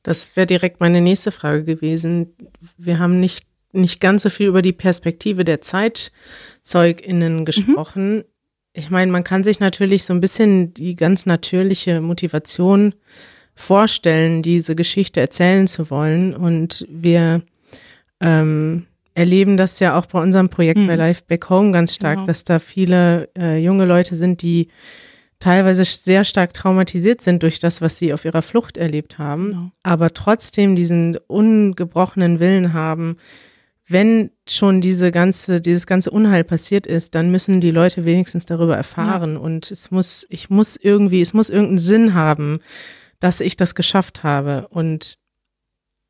Das 0.03 0.35
wäre 0.35 0.47
direkt 0.47 0.79
meine 0.79 1.01
nächste 1.01 1.31
Frage 1.31 1.63
gewesen. 1.63 2.33
Wir 2.77 2.99
haben 2.99 3.19
nicht 3.19 3.45
nicht 3.77 4.01
ganz 4.01 4.23
so 4.23 4.29
viel 4.29 4.47
über 4.47 4.61
die 4.61 4.73
Perspektive 4.73 5.45
der 5.45 5.61
ZeitzeugInnen 5.61 7.39
mhm. 7.39 7.45
gesprochen. 7.45 8.17
Mhm. 8.17 8.23
Ich 8.73 8.89
meine, 8.89 9.11
man 9.11 9.23
kann 9.23 9.43
sich 9.43 9.59
natürlich 9.59 10.03
so 10.03 10.13
ein 10.13 10.19
bisschen 10.19 10.73
die 10.73 10.95
ganz 10.95 11.25
natürliche 11.25 12.01
Motivation 12.01 12.93
vorstellen, 13.55 14.43
diese 14.43 14.75
Geschichte 14.75 15.19
erzählen 15.19 15.67
zu 15.67 15.89
wollen. 15.89 16.35
Und 16.35 16.85
wir 16.89 17.41
ähm, 18.19 18.85
erleben 19.15 19.57
das 19.57 19.79
ja 19.79 19.97
auch 19.97 20.05
bei 20.05 20.21
unserem 20.21 20.49
Projekt 20.49 20.79
mhm. 20.79 20.87
bei 20.87 20.95
Life 20.95 21.23
Back 21.27 21.49
Home 21.49 21.71
ganz 21.71 21.95
stark, 21.95 22.17
genau. 22.17 22.27
dass 22.27 22.43
da 22.43 22.59
viele 22.59 23.29
äh, 23.37 23.57
junge 23.57 23.85
Leute 23.85 24.15
sind, 24.15 24.43
die 24.43 24.67
teilweise 25.39 25.85
sehr 25.85 26.23
stark 26.23 26.53
traumatisiert 26.53 27.21
sind 27.21 27.43
durch 27.43 27.59
das, 27.59 27.81
was 27.81 27.97
sie 27.97 28.13
auf 28.13 28.25
ihrer 28.25 28.41
Flucht 28.41 28.77
erlebt 28.77 29.17
haben, 29.17 29.51
genau. 29.51 29.71
aber 29.83 30.13
trotzdem 30.13 30.75
diesen 30.75 31.17
ungebrochenen 31.27 32.39
Willen 32.39 32.73
haben, 32.73 33.17
wenn 33.87 34.31
schon 34.47 34.81
diese 34.81 35.11
ganze, 35.11 35.61
dieses 35.61 35.87
ganze 35.87 36.11
Unheil 36.11 36.43
passiert 36.43 36.85
ist, 36.85 37.15
dann 37.15 37.31
müssen 37.31 37.61
die 37.61 37.71
Leute 37.71 38.03
wenigstens 38.03 38.45
darüber 38.45 38.75
erfahren. 38.75 39.33
Ja. 39.33 39.39
Und 39.39 39.71
es 39.71 39.91
muss, 39.91 40.27
ich 40.29 40.49
muss 40.49 40.75
irgendwie, 40.75 41.21
es 41.21 41.33
muss 41.33 41.49
irgendeinen 41.49 41.77
Sinn 41.77 42.13
haben, 42.13 42.59
dass 43.19 43.39
ich 43.39 43.55
das 43.55 43.75
geschafft 43.75 44.23
habe. 44.23 44.67
Und 44.69 45.17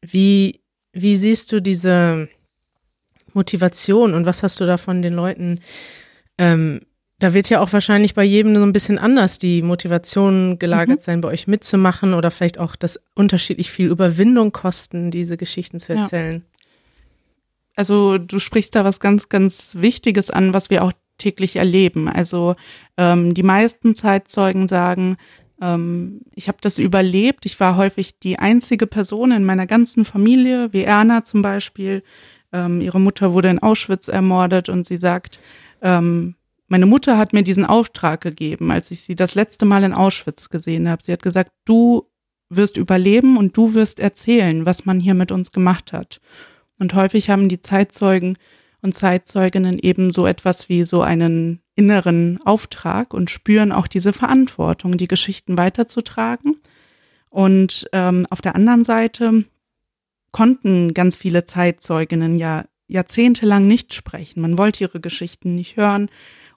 wie, 0.02 0.62
wie 0.92 1.18
siehst 1.18 1.52
du 1.52 1.62
diese 1.62 2.30
Motivation 3.34 4.16
und 4.16 4.26
was 4.26 4.42
hast 4.42 4.60
du 4.60 4.66
da 4.66 4.78
von 4.78 5.04
den 5.04 5.14
Leuten? 5.14 5.60
Ähm, 6.40 6.82
da 7.20 7.34
wird 7.34 7.50
ja 7.50 7.62
auch 7.62 7.74
wahrscheinlich 7.74 8.16
bei 8.16 8.24
jedem 8.24 8.56
so 8.56 8.64
ein 8.64 8.74
bisschen 8.74 8.98
anders 8.98 9.38
die 9.38 9.62
Motivation 9.62 10.58
gelagert 10.58 11.00
mhm. 11.00 11.04
sein, 11.04 11.22
bei 11.22 11.30
euch 11.30 11.48
mitzumachen 11.48 12.16
oder 12.16 12.32
vielleicht 12.32 12.58
auch 12.58 12.76
das 12.76 13.00
unterschiedlich 13.14 13.72
viel 13.72 13.88
Überwindung 13.88 14.52
kosten, 14.52 15.12
diese 15.12 15.38
Geschichten 15.38 15.80
zu 15.80 15.94
erzählen. 15.94 16.44
Ja. 16.44 16.57
Also 17.78 18.18
du 18.18 18.40
sprichst 18.40 18.76
da 18.76 18.84
was 18.84 19.00
ganz, 19.00 19.30
ganz 19.30 19.76
Wichtiges 19.78 20.32
an, 20.32 20.54
was 20.54 20.70
wir 20.70 20.84
auch 20.84 20.92
täglich 21.18 21.56
erleben. 21.56 22.10
Also 22.10 22.56
ähm, 22.98 23.34
die 23.36 23.44
meisten 23.44 23.96
Zeitzeugen 23.96 24.68
sagen, 24.68 25.18
ähm, 25.62 26.22
ich 26.34 26.48
habe 26.48 26.58
das 26.60 26.80
überlebt. 26.80 27.46
Ich 27.46 27.60
war 27.60 27.78
häufig 27.78 28.20
die 28.20 28.40
einzige 28.40 28.88
Person 28.88 29.32
in 29.32 29.46
meiner 29.46 29.68
ganzen 29.68 30.06
Familie, 30.06 30.74
wie 30.74 30.84
Erna 30.84 31.24
zum 31.24 31.44
Beispiel. 31.44 32.04
Ähm, 32.52 32.82
ihre 32.82 33.00
Mutter 33.00 33.34
wurde 33.34 33.50
in 33.50 33.60
Auschwitz 33.60 34.08
ermordet 34.08 34.70
und 34.70 34.88
sie 34.88 34.98
sagt, 34.98 35.40
ähm, 35.82 36.36
meine 36.68 36.88
Mutter 36.88 37.18
hat 37.18 37.32
mir 37.32 37.44
diesen 37.44 37.66
Auftrag 37.66 38.22
gegeben, 38.22 38.72
als 38.72 38.90
ich 38.90 39.02
sie 39.02 39.16
das 39.16 39.36
letzte 39.36 39.66
Mal 39.66 39.84
in 39.84 39.94
Auschwitz 39.94 40.50
gesehen 40.50 40.90
habe. 40.90 41.04
Sie 41.04 41.14
hat 41.14 41.22
gesagt, 41.22 41.52
du 41.64 42.10
wirst 42.50 42.76
überleben 42.76 43.38
und 43.38 43.56
du 43.56 43.76
wirst 43.76 44.00
erzählen, 44.00 44.66
was 44.66 44.86
man 44.86 45.00
hier 45.00 45.14
mit 45.14 45.32
uns 45.32 45.52
gemacht 45.52 45.94
hat. 45.94 46.20
Und 46.80 46.94
häufig 46.94 47.30
haben 47.30 47.50
die 47.50 47.62
Zeitzeugen 47.62 48.38
und 48.82 48.94
Zeitzeuginnen 48.94 49.80
eben 49.80 50.12
so 50.12 50.28
etwas 50.28 50.70
wie 50.70 50.86
so 50.86 51.02
einen 51.02 51.62
inneren 51.76 52.40
Auftrag 52.46 53.14
und 53.14 53.30
spüren 53.30 53.72
auch 53.72 53.88
diese 53.88 54.14
Verantwortung, 54.14 54.98
die 54.98 55.08
Geschichten 55.08 55.58
weiterzutragen. 55.58 56.58
Und 57.30 57.88
ähm, 57.94 58.26
auf 58.30 58.42
der 58.42 58.56
anderen 58.56 58.84
Seite 58.84 59.46
konnten 60.32 60.94
ganz 60.94 61.18
viele 61.18 61.46
Zeitzeuginnen 61.46 62.38
ja 62.38 62.66
jahrzehntelang 62.88 63.68
nicht 63.68 63.94
sprechen. 63.94 64.42
Man 64.42 64.58
wollte 64.58 64.84
ihre 64.84 65.00
Geschichten 65.00 65.56
nicht 65.56 65.78
hören 65.78 66.10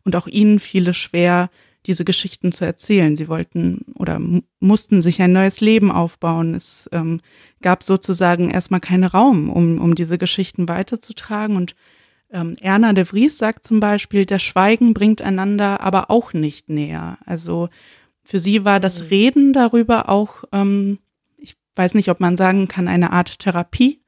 und 0.05 0.17
auch 0.17 0.27
ihnen 0.27 0.61
fiel 0.61 0.89
es 0.89 0.97
schwer, 0.97 1.51
diese 1.87 2.05
Geschichten 2.05 2.53
zu 2.53 2.65
erzählen. 2.65 3.17
Sie 3.17 3.29
wollten 3.29 3.87
oder 3.95 4.21
mussten 4.61 5.03
sich 5.03 5.21
ein 5.23 5.33
neues 5.33 5.61
Leben 5.61 5.91
aufbauen. 5.91 6.55
Es 6.55 6.89
ähm, 6.93 7.21
gab 7.63 7.83
sozusagen 7.83 8.51
erstmal 8.51 8.81
keinen 8.81 9.05
Raum, 9.05 9.51
um, 9.51 9.79
um 9.79 9.95
diese 9.95 10.19
Geschichten 10.19 10.69
weiterzutragen. 10.69 11.57
Und 11.57 11.75
ähm, 12.33 12.57
Erna 12.61 12.93
de 12.93 13.05
Vries 13.05 13.39
sagt 13.39 13.67
zum 13.67 13.81
Beispiel, 13.81 14.27
der 14.27 14.39
Schweigen 14.39 14.95
bringt 14.95 15.23
einander 15.23 15.81
aber 15.81 16.11
auch 16.11 16.33
nicht 16.33 16.69
näher. 16.69 17.19
Also 17.27 17.69
für 18.25 18.41
sie 18.41 18.65
war 18.65 18.81
das 18.81 19.03
mhm. 19.03 19.09
Reden 19.09 19.53
darüber 19.53 20.09
auch, 20.09 20.45
ähm, 20.53 20.99
ich 21.37 21.57
weiß 21.77 21.95
nicht, 21.95 22.11
ob 22.11 22.21
man 22.21 22.37
sagen 22.37 22.69
kann, 22.69 22.89
eine 22.89 23.13
Art 23.13 23.41
Therapie, 23.41 24.01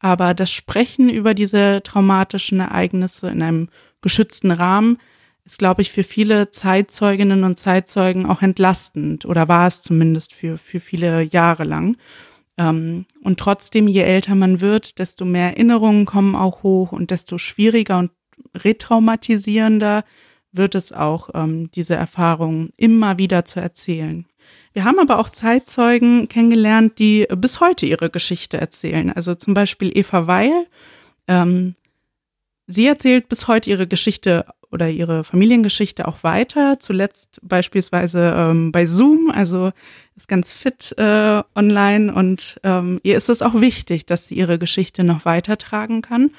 aber 0.00 0.34
das 0.34 0.52
Sprechen 0.52 1.08
über 1.08 1.34
diese 1.34 1.82
traumatischen 1.82 2.60
Ereignisse 2.60 3.28
in 3.28 3.42
einem 3.42 3.68
geschützten 4.00 4.50
Rahmen 4.50 4.98
ist, 5.44 5.58
glaube 5.58 5.82
ich, 5.82 5.90
für 5.90 6.04
viele 6.04 6.50
Zeitzeuginnen 6.50 7.42
und 7.42 7.58
Zeitzeugen 7.58 8.26
auch 8.26 8.42
entlastend 8.42 9.24
oder 9.24 9.48
war 9.48 9.66
es 9.66 9.82
zumindest 9.82 10.34
für, 10.34 10.58
für 10.58 10.80
viele 10.80 11.22
Jahre 11.22 11.64
lang. 11.64 11.96
Ähm, 12.58 13.06
und 13.22 13.38
trotzdem, 13.38 13.88
je 13.88 14.02
älter 14.02 14.34
man 14.34 14.60
wird, 14.60 14.98
desto 14.98 15.24
mehr 15.24 15.50
Erinnerungen 15.50 16.04
kommen 16.04 16.34
auch 16.34 16.62
hoch 16.62 16.92
und 16.92 17.10
desto 17.10 17.38
schwieriger 17.38 17.98
und 17.98 18.10
retraumatisierender 18.54 20.04
wird 20.52 20.74
es 20.74 20.92
auch, 20.92 21.30
ähm, 21.34 21.70
diese 21.70 21.94
Erfahrungen 21.94 22.70
immer 22.76 23.18
wieder 23.18 23.44
zu 23.44 23.60
erzählen. 23.60 24.26
Wir 24.72 24.84
haben 24.84 24.98
aber 24.98 25.18
auch 25.18 25.30
Zeitzeugen 25.30 26.28
kennengelernt, 26.28 26.98
die 26.98 27.26
bis 27.36 27.60
heute 27.60 27.86
ihre 27.86 28.10
Geschichte 28.10 28.58
erzählen. 28.58 29.12
Also 29.12 29.34
zum 29.34 29.54
Beispiel 29.54 29.96
Eva 29.96 30.26
Weil. 30.26 30.66
Ähm, 31.26 31.74
sie 32.66 32.86
erzählt 32.86 33.28
bis 33.28 33.48
heute 33.48 33.70
ihre 33.70 33.86
Geschichte 33.86 34.46
oder 34.70 34.88
ihre 34.88 35.24
Familiengeschichte 35.24 36.06
auch 36.06 36.22
weiter. 36.22 36.78
Zuletzt 36.78 37.40
beispielsweise 37.42 38.34
ähm, 38.36 38.72
bei 38.72 38.86
Zoom, 38.86 39.30
also 39.30 39.72
ist 40.16 40.28
ganz 40.28 40.52
fit 40.52 40.94
äh, 40.98 41.42
online 41.54 42.12
und 42.12 42.60
ähm, 42.64 43.00
ihr 43.02 43.16
ist 43.16 43.28
es 43.28 43.42
auch 43.42 43.60
wichtig, 43.60 44.06
dass 44.06 44.28
sie 44.28 44.36
ihre 44.36 44.58
Geschichte 44.58 45.04
noch 45.04 45.24
weitertragen 45.24 46.02
kann. 46.02 46.30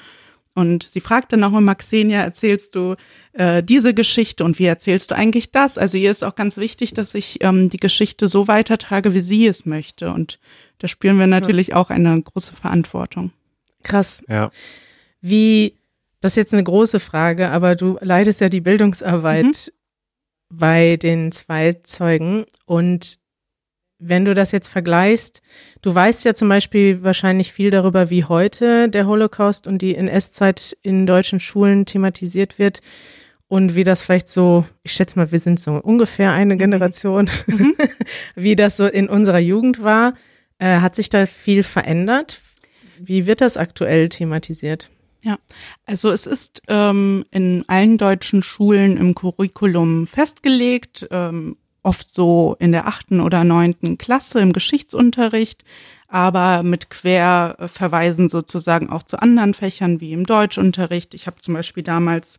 Und 0.54 0.82
sie 0.82 1.00
fragt 1.00 1.32
dann 1.32 1.44
auch 1.44 1.56
immer, 1.56 1.74
Xenia, 1.74 2.20
erzählst 2.20 2.74
du 2.74 2.96
äh, 3.32 3.62
diese 3.62 3.94
Geschichte 3.94 4.44
und 4.44 4.58
wie 4.58 4.66
erzählst 4.66 5.10
du 5.10 5.16
eigentlich 5.16 5.52
das? 5.52 5.78
Also 5.78 5.96
ihr 5.96 6.10
ist 6.10 6.24
auch 6.24 6.34
ganz 6.34 6.56
wichtig, 6.56 6.92
dass 6.92 7.14
ich 7.14 7.42
ähm, 7.42 7.70
die 7.70 7.78
Geschichte 7.78 8.28
so 8.28 8.48
weitertrage, 8.48 9.14
wie 9.14 9.20
sie 9.20 9.46
es 9.46 9.64
möchte. 9.64 10.12
Und 10.12 10.40
da 10.78 10.88
spüren 10.88 11.18
wir 11.18 11.28
natürlich 11.28 11.68
ja. 11.68 11.76
auch 11.76 11.90
eine 11.90 12.20
große 12.20 12.54
Verantwortung. 12.54 13.30
Krass. 13.82 14.22
Ja. 14.28 14.50
Wie 15.20 15.74
das 16.20 16.32
ist 16.32 16.36
jetzt 16.36 16.54
eine 16.54 16.64
große 16.64 17.00
Frage, 17.00 17.48
aber 17.48 17.76
du 17.76 17.98
leitest 18.00 18.40
ja 18.40 18.48
die 18.48 18.60
Bildungsarbeit 18.60 19.44
mhm. 19.44 20.56
bei 20.58 20.96
den 20.96 21.32
Zweizeugen 21.32 22.44
und 22.66 23.18
wenn 24.02 24.24
du 24.24 24.34
das 24.34 24.50
jetzt 24.50 24.68
vergleichst, 24.68 25.42
du 25.82 25.94
weißt 25.94 26.24
ja 26.24 26.34
zum 26.34 26.48
Beispiel 26.48 27.02
wahrscheinlich 27.02 27.52
viel 27.52 27.70
darüber, 27.70 28.08
wie 28.08 28.24
heute 28.24 28.88
der 28.88 29.06
Holocaust 29.06 29.66
und 29.66 29.82
die 29.82 29.94
NS-Zeit 29.94 30.76
in 30.82 31.06
deutschen 31.06 31.38
Schulen 31.38 31.84
thematisiert 31.84 32.58
wird 32.58 32.80
und 33.46 33.74
wie 33.74 33.84
das 33.84 34.02
vielleicht 34.02 34.30
so, 34.30 34.64
ich 34.84 34.92
schätze 34.92 35.18
mal, 35.18 35.32
wir 35.32 35.38
sind 35.38 35.60
so 35.60 35.72
ungefähr 35.72 36.32
eine 36.32 36.54
mhm. 36.54 36.58
Generation, 36.58 37.28
mhm. 37.46 37.74
wie 38.34 38.56
das 38.56 38.78
so 38.78 38.86
in 38.86 39.08
unserer 39.08 39.38
Jugend 39.38 39.82
war. 39.82 40.14
Äh, 40.58 40.78
hat 40.78 40.94
sich 40.94 41.08
da 41.08 41.26
viel 41.26 41.62
verändert? 41.62 42.40
Wie 42.98 43.26
wird 43.26 43.40
das 43.40 43.56
aktuell 43.56 44.08
thematisiert? 44.08 44.90
Ja, 45.22 45.38
also 45.84 46.10
es 46.10 46.26
ist 46.26 46.62
ähm, 46.68 47.24
in 47.30 47.64
allen 47.68 47.98
deutschen 47.98 48.42
Schulen 48.42 48.96
im 48.96 49.14
Curriculum 49.14 50.06
festgelegt, 50.06 51.06
ähm, 51.10 51.56
oft 51.82 52.12
so 52.12 52.56
in 52.58 52.72
der 52.72 52.86
achten 52.86 53.20
oder 53.20 53.44
neunten 53.44 53.98
Klasse 53.98 54.40
im 54.40 54.52
Geschichtsunterricht, 54.52 55.64
aber 56.08 56.62
mit 56.62 56.90
Querverweisen 56.90 58.28
sozusagen 58.28 58.88
auch 58.90 59.02
zu 59.02 59.20
anderen 59.20 59.54
Fächern 59.54 60.00
wie 60.00 60.12
im 60.12 60.24
Deutschunterricht. 60.24 61.14
Ich 61.14 61.26
habe 61.26 61.40
zum 61.40 61.54
Beispiel 61.54 61.82
damals, 61.82 62.38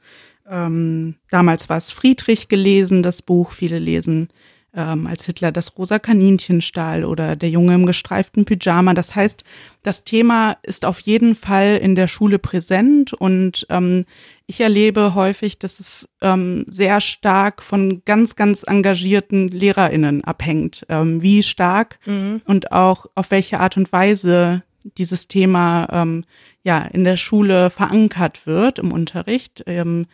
ähm, 0.50 1.16
damals 1.30 1.70
war 1.70 1.78
es 1.78 1.92
Friedrich 1.92 2.48
gelesen, 2.48 3.04
das 3.04 3.22
Buch, 3.22 3.52
viele 3.52 3.80
lesen 3.80 4.30
ähm, 4.74 5.08
als 5.08 5.26
Hitler 5.26 5.52
das 5.52 5.78
rosa 5.78 6.00
Kaninchen 6.00 6.62
stahl 6.62 7.04
oder 7.04 7.36
der 7.36 7.50
Junge 7.50 7.76
im 7.76 7.86
gestreiften 7.86 8.46
Pyjama. 8.46 8.94
Das 8.94 9.16
heißt, 9.16 9.44
das 9.84 10.04
Thema 10.04 10.58
ist 10.64 10.86
auf 10.86 11.00
jeden 11.00 11.36
Fall 11.36 11.78
in 11.78 11.96
der 11.96 12.08
Schule 12.08 12.40
präsent 12.40 13.14
und 13.14 13.66
ähm, 13.70 14.06
ich 14.48 14.62
erlebe 14.62 15.16
häufig, 15.16 15.60
dass 15.60 15.80
es 15.80 16.10
ähm, 16.22 16.66
sehr 16.68 17.02
stark 17.02 17.62
von 17.62 18.04
ganz, 18.06 18.36
ganz 18.36 18.64
engagierten 18.64 19.48
LehrerInnen 19.48 20.24
abhängt, 20.24 20.86
ähm, 20.90 21.22
wie 21.22 21.44
stark 21.44 22.00
mhm. 22.06 22.42
und 22.46 22.72
auch 22.72 23.06
auf 23.16 23.32
welche 23.32 23.60
Art 23.60 23.78
und 23.78 23.92
Weise 23.92 24.64
dieses 24.84 25.28
Thema 25.28 25.88
ähm, 25.92 26.24
ja 26.64 26.80
in 26.80 27.04
der 27.04 27.18
Schule 27.18 27.70
verankert 27.70 28.46
wird 28.48 28.80
im 28.80 28.92
Unterricht. 28.92 29.64
Ähm, 29.68 30.08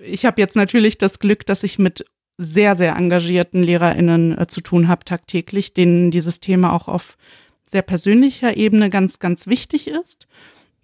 ich 0.00 0.24
habe 0.24 0.40
jetzt 0.40 0.56
natürlich 0.56 0.98
das 0.98 1.18
Glück, 1.18 1.44
dass 1.46 1.64
ich 1.64 1.78
mit 1.78 2.04
sehr, 2.38 2.76
sehr 2.76 2.94
engagierten 2.96 3.62
LehrerInnen 3.62 4.38
äh, 4.38 4.46
zu 4.46 4.60
tun 4.60 4.88
habe 4.88 5.04
tagtäglich, 5.04 5.74
denen 5.74 6.10
dieses 6.10 6.40
Thema 6.40 6.72
auch 6.72 6.88
auf 6.88 7.18
sehr 7.68 7.82
persönlicher 7.82 8.56
Ebene 8.56 8.88
ganz, 8.88 9.18
ganz 9.18 9.46
wichtig 9.46 9.88
ist. 9.88 10.28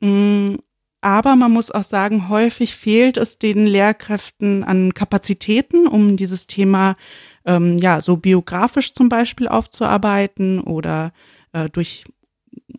Mm, 0.01 0.57
aber 1.01 1.37
man 1.37 1.53
muss 1.53 1.71
auch 1.71 1.85
sagen, 1.85 2.29
häufig 2.29 2.75
fehlt 2.75 3.17
es 3.17 3.39
den 3.39 3.67
Lehrkräften 3.67 4.65
an 4.65 4.95
Kapazitäten, 4.95 5.87
um 5.87 6.17
dieses 6.17 6.47
Thema 6.47 6.97
ähm, 7.45 7.79
ja 7.79 8.01
so 8.01 8.17
biografisch 8.17 8.93
zum 8.93 9.09
Beispiel 9.09 9.47
aufzuarbeiten 9.47 10.61
oder 10.61 11.13
äh, 11.53 11.69
durch 11.69 12.05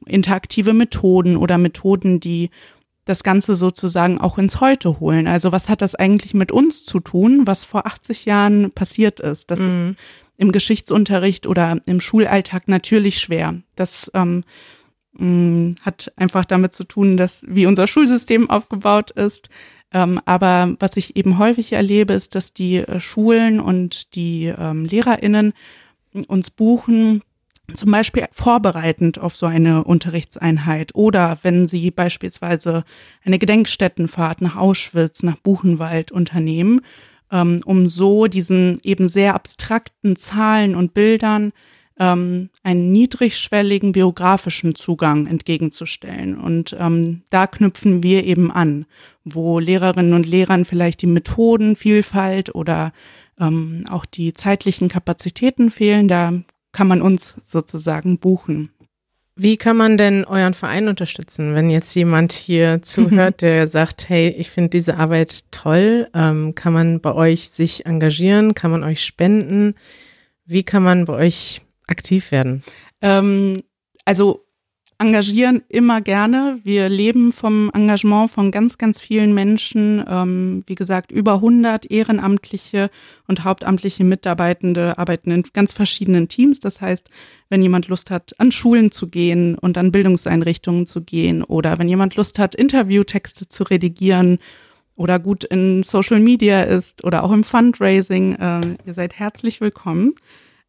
interaktive 0.06 0.74
Methoden 0.74 1.38
oder 1.38 1.58
Methoden, 1.58 2.20
die 2.20 2.50
das 3.06 3.24
Ganze 3.24 3.56
sozusagen 3.56 4.20
auch 4.20 4.38
ins 4.38 4.60
Heute 4.60 5.00
holen. 5.00 5.28
Also 5.28 5.52
was 5.52 5.70
hat 5.70 5.82
das 5.82 5.96
eigentlich 5.96 6.34
mit 6.34 6.52
uns 6.52 6.84
zu 6.84 7.00
tun, 7.00 7.46
was 7.46 7.64
vor 7.64 7.86
80 7.86 8.26
Jahren 8.26 8.72
passiert 8.72 9.20
ist? 9.20 9.52
Das 9.52 9.60
mhm. 9.60 9.92
ist 9.92 9.98
im 10.38 10.52
Geschichtsunterricht 10.52 11.48
oder 11.48 11.80
im 11.86 12.02
Schulalltag 12.02 12.68
natürlich 12.68 13.20
schwer. 13.20 13.56
Das 13.76 14.12
ähm, 14.14 14.44
mh, 15.14 15.26
mm, 15.26 15.76
hat 15.82 16.12
einfach 16.18 16.46
damit 16.46 16.74
zu 16.74 16.84
tun, 16.84 17.16
dass 17.16 17.44
wie 17.48 17.68
unser 17.68 17.88
Schulsystem 17.88 18.50
aufgebaut 18.50 19.12
ist. 19.12 19.50
Ähm, 19.94 20.20
aber 20.26 20.76
was 20.80 20.98
ich 20.98 21.16
eben 21.16 21.38
häufig 21.38 21.74
erlebe, 21.74 22.14
ist, 22.14 22.36
dass 22.36 22.54
die 22.54 22.78
äh, 22.78 23.00
Schulen 23.00 23.60
und 23.60 24.16
die 24.16 24.46
ähm, 24.46 24.84
LehrerInnen 24.84 25.54
uns 26.28 26.50
buchen, 26.50 27.22
zum 27.74 27.92
Beispiel 27.92 28.26
vorbereitend 28.32 29.20
auf 29.20 29.36
so 29.36 29.46
eine 29.46 29.84
Unterrichtseinheit 29.84 30.94
oder 30.94 31.40
wenn 31.42 31.68
Sie 31.68 31.92
beispielsweise 31.92 32.84
eine 33.24 33.40
Gedenkstättenfahrt 33.40 34.42
nach 34.42 34.56
Auschwitz, 34.56 35.24
nach 35.24 35.38
Buchenwald 35.38 36.12
unternehmen, 36.12 36.82
ähm, 37.32 37.62
um 37.66 37.90
so 37.90 38.28
diesen 38.28 38.80
eben 38.84 39.10
sehr 39.10 39.36
abstrakten 39.36 40.16
Zahlen 40.16 40.76
und 40.76 40.94
Bildern 40.94 41.52
ähm, 42.00 42.50
einen 42.64 42.92
niedrigschwelligen 42.92 43.94
biografischen 43.94 44.76
Zugang 44.76 45.28
entgegenzustellen. 45.28 46.38
Und 46.38 46.76
ähm, 46.80 47.24
da 47.30 47.48
knüpfen 47.48 48.04
wir 48.04 48.26
eben 48.26 48.52
an, 48.52 48.86
wo 49.24 49.60
Lehrerinnen 49.60 50.14
und 50.14 50.26
Lehrern 50.26 50.66
vielleicht 50.66 51.02
die 51.02 51.08
Methodenvielfalt 51.08 52.54
oder 52.54 52.92
ähm, 53.40 53.86
auch 53.90 54.06
die 54.06 54.34
zeitlichen 54.34 54.90
Kapazitäten 54.90 55.72
fehlen. 55.72 56.08
Da 56.08 56.34
kann 56.76 56.90
man 56.90 57.02
uns 57.02 57.36
sozusagen 57.42 58.20
buchen. 58.20 58.70
Wie 59.38 59.56
kann 59.56 59.78
man 59.78 59.96
denn 59.96 60.26
euren 60.26 60.54
Verein 60.54 60.90
unterstützen, 60.90 61.56
wenn 61.56 61.70
jetzt 61.70 61.96
jemand 61.96 62.34
hier 62.34 62.82
zuhört, 62.84 63.42
der 63.42 63.68
sagt, 63.68 64.10
hey, 64.10 64.28
ich 64.28 64.50
finde 64.50 64.72
diese 64.72 64.98
Arbeit 64.98 65.50
toll, 65.52 66.10
ähm, 66.14 66.54
kann 66.54 66.74
man 66.74 67.00
bei 67.00 67.14
euch 67.14 67.50
sich 67.50 67.86
engagieren, 67.86 68.56
kann 68.56 68.72
man 68.72 68.84
euch 68.84 69.06
spenden? 69.06 69.76
Wie 70.46 70.64
kann 70.64 70.84
man 70.84 71.06
bei 71.06 71.14
euch 71.14 71.62
aktiv 71.88 72.32
werden? 72.32 72.62
Ähm, 73.02 73.64
also 74.04 74.45
engagieren 74.98 75.62
immer 75.68 76.02
gerne. 76.02 76.60
Wir 76.64 76.88
leben 76.88 77.32
vom 77.32 77.70
Engagement 77.74 78.30
von 78.30 78.52
ganz, 78.52 78.78
ganz 78.78 79.02
vielen 79.02 79.34
Menschen. 79.34 80.04
Ähm, 80.08 80.64
wie 80.68 80.76
gesagt, 80.76 81.12
über 81.12 81.36
100 81.36 81.90
ehrenamtliche 81.92 82.90
und 83.28 83.44
hauptamtliche 83.44 84.04
Mitarbeitende 84.04 84.98
arbeiten 84.98 85.32
in 85.32 85.44
ganz 85.54 85.74
verschiedenen 85.74 86.30
Teams. 86.30 86.60
Das 86.60 86.82
heißt, 86.82 87.10
wenn 87.50 87.62
jemand 87.62 87.88
Lust 87.88 88.10
hat, 88.10 88.34
an 88.40 88.52
Schulen 88.52 88.92
zu 88.92 89.08
gehen 89.08 89.58
und 89.58 89.78
an 89.78 89.92
Bildungseinrichtungen 89.92 90.86
zu 90.86 91.02
gehen 91.02 91.44
oder 91.44 91.78
wenn 91.78 91.90
jemand 91.90 92.16
Lust 92.16 92.40
hat, 92.40 92.56
Interviewtexte 92.56 93.48
zu 93.50 93.64
redigieren 93.64 94.40
oder 94.96 95.20
gut 95.20 95.44
in 95.44 95.84
Social 95.84 96.22
Media 96.22 96.64
ist 96.64 97.04
oder 97.04 97.24
auch 97.24 97.32
im 97.32 97.44
Fundraising, 97.44 98.36
äh, 98.36 98.62
ihr 98.86 98.94
seid 98.94 99.20
herzlich 99.20 99.60
willkommen. 99.60 100.16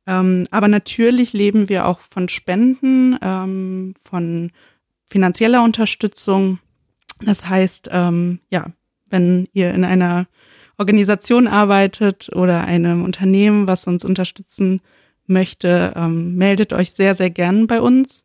Ähm, 0.07 0.47
aber 0.51 0.69
natürlich 0.69 1.33
leben 1.33 1.69
wir 1.69 1.87
auch 1.87 2.01
von 2.01 2.29
Spenden, 2.29 3.19
ähm, 3.21 3.95
von 4.03 4.53
finanzieller 5.09 5.63
Unterstützung. 5.63 6.59
Das 7.21 7.49
heißt, 7.49 7.89
ähm, 7.93 8.41
ja, 8.51 8.67
wenn 9.11 9.49
ihr 9.53 9.73
in 9.73 9.85
einer 9.85 10.27
Organisation 10.79 11.49
arbeitet 11.49 12.31
oder 12.35 12.65
einem 12.65 13.05
Unternehmen, 13.05 13.67
was 13.67 13.87
uns 13.87 14.05
unterstützen 14.05 14.81
möchte, 15.27 15.93
ähm, 15.97 16.37
meldet 16.37 16.73
euch 16.73 16.93
sehr, 16.93 17.15
sehr 17.15 17.31
gern 17.31 17.67
bei 17.67 17.81
uns. 17.81 18.25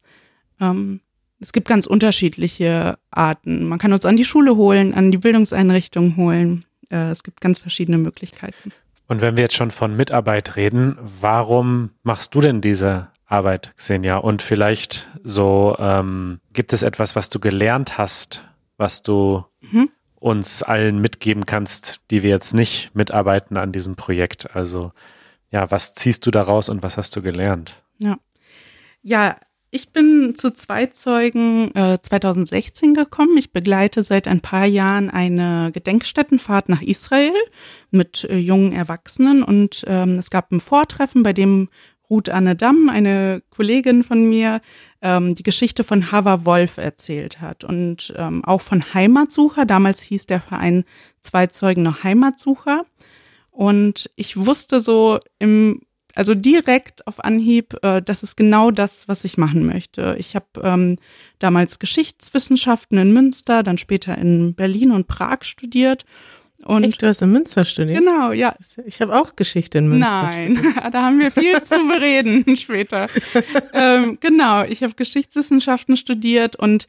Ähm, 0.59 0.99
es 1.39 1.53
gibt 1.53 1.67
ganz 1.67 1.87
unterschiedliche 1.87 2.99
Arten. 3.09 3.65
Man 3.67 3.79
kann 3.79 3.93
uns 3.93 4.05
an 4.05 4.17
die 4.17 4.25
Schule 4.25 4.55
holen, 4.55 4.93
an 4.93 5.11
die 5.11 5.17
Bildungseinrichtung 5.17 6.15
holen. 6.17 6.65
Äh, 6.91 7.09
es 7.09 7.23
gibt 7.23 7.41
ganz 7.41 7.57
verschiedene 7.57 7.97
Möglichkeiten. 7.97 8.71
Und 9.11 9.19
wenn 9.19 9.35
wir 9.35 9.43
jetzt 9.43 9.57
schon 9.57 9.71
von 9.71 9.93
Mitarbeit 9.97 10.55
reden, 10.55 10.97
warum 11.01 11.89
machst 12.01 12.33
du 12.33 12.39
denn 12.39 12.61
diese 12.61 13.09
Arbeit, 13.25 13.73
Xenia? 13.75 14.15
Und 14.15 14.41
vielleicht 14.41 15.09
so, 15.21 15.75
ähm, 15.79 16.39
gibt 16.53 16.71
es 16.71 16.81
etwas, 16.81 17.13
was 17.13 17.29
du 17.29 17.41
gelernt 17.41 17.97
hast, 17.97 18.47
was 18.77 19.03
du 19.03 19.43
mhm. 19.59 19.89
uns 20.15 20.63
allen 20.63 21.01
mitgeben 21.01 21.45
kannst, 21.45 21.99
die 22.09 22.23
wir 22.23 22.29
jetzt 22.29 22.53
nicht 22.53 22.95
mitarbeiten 22.95 23.57
an 23.57 23.73
diesem 23.73 23.97
Projekt? 23.97 24.55
Also, 24.55 24.93
ja, 25.49 25.69
was 25.69 25.93
ziehst 25.93 26.25
du 26.25 26.31
daraus 26.31 26.69
und 26.69 26.81
was 26.81 26.95
hast 26.95 27.13
du 27.13 27.21
gelernt? 27.21 27.83
Ja. 27.97 28.15
Ja, 29.01 29.35
ich 29.71 29.89
bin 29.89 30.35
zu 30.35 30.51
Zweizeugen 30.51 31.73
äh, 31.75 31.97
2016 32.01 32.93
gekommen. 32.93 33.37
Ich 33.37 33.53
begleite 33.53 34.03
seit 34.03 34.27
ein 34.27 34.41
paar 34.41 34.65
Jahren 34.65 35.09
eine 35.09 35.71
Gedenkstättenfahrt 35.73 36.67
nach 36.67 36.81
Israel 36.81 37.33
mit 37.89 38.25
äh, 38.25 38.37
jungen 38.37 38.73
Erwachsenen 38.73 39.43
und 39.43 39.83
ähm, 39.87 40.15
es 40.15 40.29
gab 40.29 40.51
ein 40.51 40.59
Vortreffen, 40.59 41.23
bei 41.23 41.31
dem 41.31 41.69
Ruth 42.09 42.27
Anne 42.27 42.57
Damm, 42.57 42.89
eine 42.89 43.41
Kollegin 43.49 44.03
von 44.03 44.27
mir, 44.27 44.59
ähm, 45.01 45.33
die 45.33 45.43
Geschichte 45.43 45.85
von 45.85 46.11
Hava 46.11 46.43
Wolf 46.43 46.77
erzählt 46.77 47.39
hat 47.39 47.63
und 47.63 48.13
ähm, 48.17 48.43
auch 48.43 48.59
von 48.59 48.93
Heimatsucher. 48.93 49.65
Damals 49.65 50.01
hieß 50.01 50.25
der 50.25 50.41
Verein 50.41 50.83
Zweizeugen 51.21 51.83
noch 51.83 52.03
Heimatsucher. 52.03 52.85
Und 53.49 54.11
ich 54.17 54.35
wusste 54.45 54.81
so 54.81 55.19
im 55.39 55.81
also 56.15 56.33
direkt 56.33 57.07
auf 57.07 57.23
Anhieb, 57.23 57.75
äh, 57.83 58.01
das 58.01 58.23
ist 58.23 58.35
genau 58.37 58.71
das, 58.71 59.07
was 59.07 59.23
ich 59.23 59.37
machen 59.37 59.65
möchte. 59.65 60.15
Ich 60.19 60.35
habe 60.35 60.45
ähm, 60.63 60.97
damals 61.39 61.79
Geschichtswissenschaften 61.79 62.97
in 62.97 63.13
Münster, 63.13 63.63
dann 63.63 63.77
später 63.77 64.17
in 64.17 64.53
Berlin 64.53 64.91
und 64.91 65.07
Prag 65.07 65.43
studiert. 65.43 66.05
Und 66.65 66.83
Echt, 66.83 67.01
du 67.01 67.07
hast 67.07 67.21
in 67.21 67.31
Münster 67.31 67.65
studiert? 67.65 67.99
Genau, 67.99 68.31
ja. 68.31 68.55
Ich 68.85 69.01
habe 69.01 69.15
auch 69.19 69.35
Geschichte 69.35 69.79
in 69.79 69.87
Münster 69.87 70.23
Nein, 70.23 70.57
studiert. 70.57 70.75
da 70.93 71.01
haben 71.03 71.19
wir 71.19 71.31
viel 71.31 71.61
zu 71.63 71.75
bereden 71.87 72.55
später. 72.57 73.07
ähm, 73.73 74.17
genau, 74.19 74.63
ich 74.63 74.83
habe 74.83 74.93
Geschichtswissenschaften 74.93 75.97
studiert 75.97 76.55
und 76.55 76.87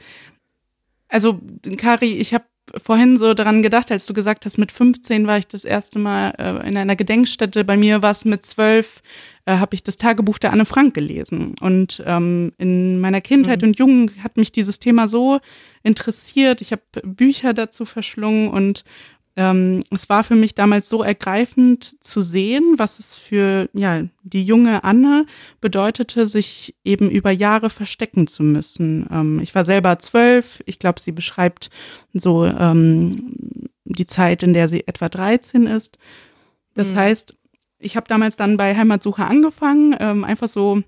also 1.08 1.40
Kari, 1.76 2.14
ich 2.14 2.32
habe 2.32 2.44
vorhin 2.82 3.16
so 3.16 3.34
daran 3.34 3.62
gedacht, 3.62 3.90
als 3.90 4.06
du 4.06 4.14
gesagt 4.14 4.46
hast, 4.46 4.58
mit 4.58 4.72
15 4.72 5.26
war 5.26 5.38
ich 5.38 5.46
das 5.46 5.64
erste 5.64 5.98
Mal 5.98 6.34
äh, 6.38 6.68
in 6.68 6.76
einer 6.76 6.96
Gedenkstätte. 6.96 7.64
Bei 7.64 7.76
mir 7.76 8.02
war 8.02 8.12
es 8.12 8.24
mit 8.24 8.44
12, 8.44 9.02
äh, 9.46 9.56
habe 9.56 9.74
ich 9.74 9.82
das 9.82 9.96
Tagebuch 9.96 10.38
der 10.38 10.52
Anne 10.52 10.64
Frank 10.64 10.94
gelesen. 10.94 11.54
Und 11.60 12.02
ähm, 12.06 12.52
in 12.58 13.00
meiner 13.00 13.20
Kindheit 13.20 13.62
mhm. 13.62 13.68
und 13.68 13.78
Jugend 13.78 14.22
hat 14.22 14.36
mich 14.36 14.52
dieses 14.52 14.78
Thema 14.78 15.08
so 15.08 15.40
interessiert. 15.82 16.60
Ich 16.60 16.72
habe 16.72 16.82
Bücher 17.02 17.52
dazu 17.52 17.84
verschlungen 17.84 18.48
und 18.48 18.84
ähm, 19.34 19.82
es 19.90 20.08
war 20.10 20.24
für 20.24 20.34
mich 20.34 20.54
damals 20.54 20.88
so 20.88 21.02
ergreifend 21.02 22.02
zu 22.04 22.20
sehen, 22.20 22.74
was 22.76 22.98
es 22.98 23.16
für 23.16 23.70
ja, 23.72 24.02
die 24.22 24.44
junge 24.44 24.84
Anne 24.84 25.26
bedeutete, 25.60 26.28
sich 26.28 26.74
eben 26.84 27.10
über 27.10 27.30
Jahre 27.30 27.70
verstecken 27.70 28.26
zu 28.26 28.42
müssen. 28.42 29.06
Ähm, 29.10 29.40
ich 29.40 29.54
war 29.54 29.64
selber 29.64 29.98
zwölf. 29.98 30.62
Ich 30.66 30.78
glaube, 30.78 31.00
sie 31.00 31.12
beschreibt 31.12 31.70
so 32.12 32.44
ähm, 32.44 33.70
die 33.84 34.06
Zeit, 34.06 34.42
in 34.42 34.52
der 34.52 34.68
sie 34.68 34.86
etwa 34.86 35.08
13 35.08 35.66
ist. 35.66 35.96
Das 36.74 36.92
mhm. 36.92 36.96
heißt, 36.96 37.34
ich 37.78 37.96
habe 37.96 38.08
damals 38.08 38.36
dann 38.36 38.58
bei 38.58 38.76
Heimatsuche 38.76 39.24
angefangen, 39.24 39.96
ähm, 39.98 40.24
einfach 40.24 40.48
so 40.48 40.82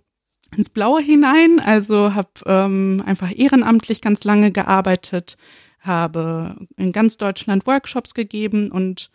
ins 0.57 0.71
Blaue 0.71 1.01
hinein. 1.01 1.61
Also 1.61 2.15
habe 2.15 2.29
ähm, 2.45 3.03
einfach 3.07 3.33
ehrenamtlich 3.35 4.03
ganz 4.03 4.25
lange 4.25 4.53
gearbeitet, 4.53 5.37
habe 5.87 6.57
in 6.77 6.93
ganz 6.93 7.17
Deutschland 7.17 7.67
Workshops 7.67 8.15
gegeben 8.15 8.71
und 8.71 9.11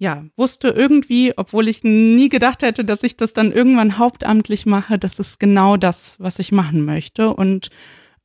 ja, 0.00 0.24
wusste 0.36 0.68
irgendwie, 0.68 1.32
obwohl 1.36 1.68
ich 1.68 1.82
nie 1.82 2.28
gedacht 2.28 2.62
hätte, 2.62 2.84
dass 2.84 3.02
ich 3.02 3.16
das 3.16 3.32
dann 3.32 3.52
irgendwann 3.52 3.98
hauptamtlich 3.98 4.64
mache, 4.64 4.98
das 4.98 5.18
ist 5.18 5.40
genau 5.40 5.76
das, 5.76 6.16
was 6.18 6.38
ich 6.38 6.52
machen 6.52 6.84
möchte 6.84 7.34
und 7.34 7.70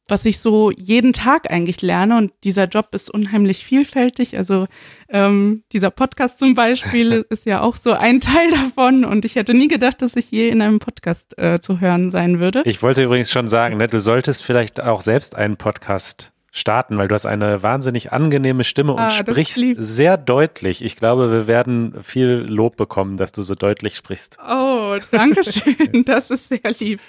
was 0.08 0.26
ich 0.26 0.40
so 0.40 0.70
jeden 0.72 1.14
Tag 1.14 1.50
eigentlich 1.50 1.82
lerne. 1.82 2.18
Und 2.18 2.34
dieser 2.44 2.66
Job 2.66 2.90
ist 2.92 3.10
unheimlich 3.10 3.64
vielfältig. 3.64 4.38
Also 4.38 4.68
ähm, 5.10 5.64
dieser 5.72 5.92
Podcast 5.92 6.40
zum 6.40 6.54
Beispiel 6.54 7.26
ist 7.30 7.46
ja 7.46 7.62
auch 7.62 7.78
so 7.78 7.94
ein 7.94 8.20
Teil 8.20 8.52
davon. 8.52 9.06
Und 9.06 9.24
ich 9.24 9.36
hätte 9.36 9.54
nie 9.54 9.68
gedacht, 9.70 10.02
dass 10.02 10.16
ich 10.16 10.30
je 10.30 10.50
in 10.50 10.62
einem 10.62 10.80
Podcast 10.80 11.38
äh, 11.38 11.60
zu 11.62 11.80
hören 11.80 12.12
sein 12.12 12.40
würde. 12.40 12.64
Ich 12.66 12.82
wollte 12.84 13.04
übrigens 13.04 13.32
schon 13.32 13.48
sagen, 13.48 13.78
ne, 13.78 13.88
du 13.88 14.00
solltest 14.00 14.44
vielleicht 14.44 14.82
auch 14.82 15.02
selbst 15.02 15.36
einen 15.36 15.56
Podcast 15.56 16.33
starten, 16.56 17.00
weil 17.00 17.08
du 17.08 17.16
hast 17.16 17.26
eine 17.26 17.64
wahnsinnig 17.64 18.14
angenehme 18.14 18.64
Stimme 18.64 18.94
und 18.94 19.00
ah, 19.00 19.10
sprichst 19.10 19.60
sehr 19.78 20.18
deutlich. 20.18 20.84
Ich 20.84 20.96
glaube, 20.96 21.32
wir 21.32 21.48
werden 21.48 21.96
viel 22.04 22.46
Lob 22.48 22.78
bekommen, 22.78 23.18
dass 23.18 23.32
du 23.32 23.42
so 23.42 23.56
deutlich 23.56 23.96
sprichst. 23.96 24.38
Oh, 24.48 24.98
danke 25.10 25.44
schön. 25.44 26.04
das 26.06 26.30
ist 26.30 26.50
sehr 26.50 26.62
lieb. 26.78 27.02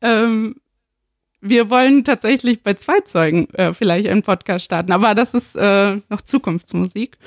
Ähm, 0.00 0.56
wir 1.42 1.68
wollen 1.68 2.02
tatsächlich 2.02 2.62
bei 2.62 2.74
zwei 2.74 3.00
Zeugen 3.00 3.50
äh, 3.50 3.74
vielleicht 3.74 4.08
einen 4.08 4.22
Podcast 4.22 4.64
starten, 4.64 4.92
aber 4.92 5.14
das 5.14 5.34
ist 5.34 5.54
äh, 5.54 5.96
noch 6.08 6.22
Zukunftsmusik. 6.22 7.18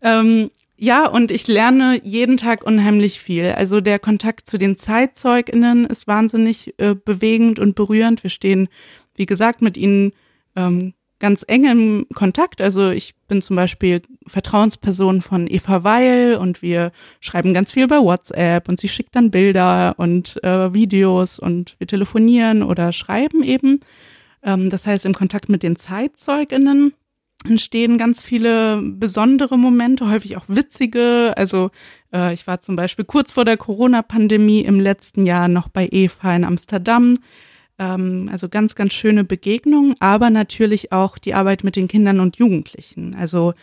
Ähm, 0.00 0.50
ja, 0.78 1.06
und 1.06 1.30
ich 1.30 1.46
lerne 1.46 2.00
jeden 2.02 2.38
Tag 2.38 2.64
unheimlich 2.64 3.20
viel. 3.20 3.52
Also 3.52 3.82
der 3.82 3.98
Kontakt 3.98 4.46
zu 4.46 4.56
den 4.56 4.78
ZeitzeugInnen 4.78 5.84
ist 5.84 6.06
wahnsinnig 6.06 6.74
äh, 6.78 6.94
bewegend 6.94 7.58
und 7.58 7.74
berührend. 7.74 8.22
Wir 8.22 8.30
stehen, 8.30 8.68
wie 9.14 9.26
gesagt, 9.26 9.60
mit 9.60 9.76
ihnen 9.76 10.12
ähm, 10.56 10.94
ganz 11.22 11.44
engem 11.46 12.06
Kontakt. 12.12 12.60
Also 12.60 12.90
ich 12.90 13.14
bin 13.28 13.40
zum 13.40 13.54
Beispiel 13.54 14.02
Vertrauensperson 14.26 15.22
von 15.22 15.46
Eva 15.46 15.84
Weil 15.84 16.34
und 16.34 16.62
wir 16.62 16.90
schreiben 17.20 17.54
ganz 17.54 17.70
viel 17.70 17.86
bei 17.86 17.98
WhatsApp 17.98 18.68
und 18.68 18.80
sie 18.80 18.88
schickt 18.88 19.14
dann 19.14 19.30
Bilder 19.30 19.94
und 19.98 20.42
äh, 20.42 20.74
Videos 20.74 21.38
und 21.38 21.76
wir 21.78 21.86
telefonieren 21.86 22.64
oder 22.64 22.92
schreiben 22.92 23.44
eben. 23.44 23.80
Ähm, 24.42 24.68
das 24.68 24.84
heißt, 24.84 25.06
im 25.06 25.14
Kontakt 25.14 25.48
mit 25.48 25.62
den 25.62 25.76
ZeitzeugInnen 25.76 26.92
entstehen 27.48 27.98
ganz 27.98 28.24
viele 28.24 28.82
besondere 28.82 29.56
Momente, 29.56 30.10
häufig 30.10 30.36
auch 30.36 30.44
witzige. 30.48 31.34
Also 31.36 31.70
äh, 32.12 32.34
ich 32.34 32.48
war 32.48 32.60
zum 32.60 32.74
Beispiel 32.74 33.04
kurz 33.04 33.30
vor 33.30 33.44
der 33.44 33.56
Corona-Pandemie 33.56 34.62
im 34.62 34.80
letzten 34.80 35.24
Jahr 35.24 35.46
noch 35.46 35.68
bei 35.68 35.88
Eva 35.88 36.34
in 36.34 36.44
Amsterdam 36.44 37.14
ähm, 37.78 38.28
also 38.30 38.48
ganz, 38.48 38.74
ganz 38.74 38.92
schöne 38.92 39.24
Begegnungen, 39.24 39.94
aber 40.00 40.30
natürlich 40.30 40.92
auch 40.92 41.18
die 41.18 41.34
Arbeit 41.34 41.64
mit 41.64 41.76
den 41.76 41.88
Kindern 41.88 42.20
und 42.20 42.36
Jugendlichen. 42.36 43.14
Also 43.14 43.54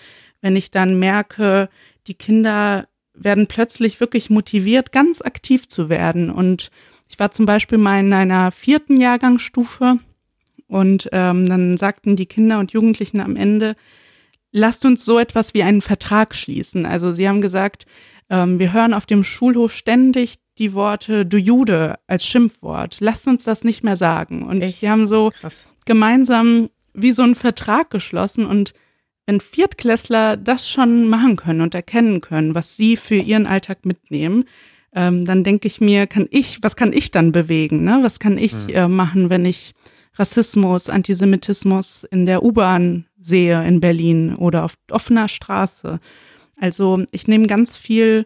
wenn 0.41 0.55
ich 0.55 0.71
dann 0.71 0.99
merke, 0.99 1.69
die 2.07 2.13
Kinder 2.13 2.87
werden 3.13 3.47
plötzlich 3.47 3.99
wirklich 3.99 4.29
motiviert, 4.29 4.91
ganz 4.91 5.21
aktiv 5.21 5.67
zu 5.67 5.89
werden. 5.89 6.29
Und 6.29 6.71
ich 7.09 7.19
war 7.19 7.31
zum 7.31 7.45
Beispiel 7.45 7.77
mal 7.77 7.99
in 7.99 8.13
einer 8.13 8.51
vierten 8.51 8.99
Jahrgangsstufe 8.99 9.99
und 10.67 11.09
ähm, 11.11 11.49
dann 11.49 11.77
sagten 11.77 12.15
die 12.15 12.27
Kinder 12.27 12.59
und 12.59 12.71
Jugendlichen 12.71 13.19
am 13.19 13.35
Ende, 13.35 13.75
lasst 14.51 14.85
uns 14.85 15.03
so 15.03 15.19
etwas 15.19 15.53
wie 15.53 15.63
einen 15.63 15.81
Vertrag 15.81 16.35
schließen. 16.35 16.85
Also 16.85 17.11
sie 17.11 17.27
haben 17.27 17.41
gesagt, 17.41 17.85
ähm, 18.29 18.59
wir 18.59 18.71
hören 18.71 18.93
auf 18.93 19.05
dem 19.05 19.23
Schulhof 19.23 19.73
ständig 19.73 20.39
die 20.59 20.73
Worte 20.73 21.25
du 21.25 21.37
Jude 21.37 21.95
als 22.07 22.25
Schimpfwort. 22.25 22.97
Lasst 22.99 23.27
uns 23.27 23.43
das 23.43 23.63
nicht 23.63 23.83
mehr 23.83 23.97
sagen. 23.97 24.43
Und 24.43 24.61
Echt? 24.61 24.81
die 24.81 24.89
haben 24.89 25.07
so 25.07 25.31
Krass. 25.31 25.67
gemeinsam 25.85 26.69
wie 26.93 27.11
so 27.13 27.23
einen 27.23 27.35
Vertrag 27.35 27.89
geschlossen 27.89 28.45
und 28.45 28.73
wenn 29.25 29.41
Viertklässler 29.41 30.37
das 30.37 30.67
schon 30.67 31.07
machen 31.07 31.35
können 31.35 31.61
und 31.61 31.75
erkennen 31.75 32.19
können, 32.19 32.55
was 32.55 32.75
sie 32.75 32.97
für 32.97 33.15
ihren 33.15 33.45
Alltag 33.45 33.85
mitnehmen, 33.85 34.45
ähm, 34.93 35.23
dann 35.25 35.43
denke 35.43 35.67
ich 35.67 35.79
mir, 35.79 36.07
kann 36.07 36.27
ich, 36.31 36.57
was 36.63 36.75
kann 36.75 36.93
ich 36.93 37.11
dann 37.11 37.31
bewegen? 37.31 37.83
Ne? 37.83 37.99
Was 38.01 38.19
kann 38.19 38.39
ich 38.39 38.53
mhm. 38.53 38.69
äh, 38.69 38.87
machen, 38.87 39.29
wenn 39.29 39.45
ich 39.45 39.73
Rassismus, 40.15 40.89
Antisemitismus 40.89 42.05
in 42.05 42.25
der 42.25 42.43
U-Bahn 42.43 43.05
sehe 43.21 43.63
in 43.67 43.79
Berlin 43.79 44.33
oder 44.33 44.65
auf 44.65 44.73
offener 44.89 45.27
Straße? 45.27 45.99
Also 46.59 47.03
ich 47.11 47.27
nehme 47.27 47.45
ganz 47.45 47.77
viel 47.77 48.25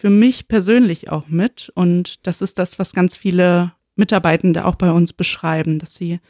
für 0.00 0.08
mich 0.08 0.48
persönlich 0.48 1.10
auch 1.10 1.28
mit. 1.28 1.70
Und 1.74 2.26
das 2.26 2.40
ist 2.40 2.58
das, 2.58 2.78
was 2.78 2.94
ganz 2.94 3.18
viele 3.18 3.72
Mitarbeitende 3.96 4.64
auch 4.64 4.76
bei 4.76 4.90
uns 4.90 5.12
beschreiben, 5.12 5.78
dass 5.78 5.94
sie 5.94 6.20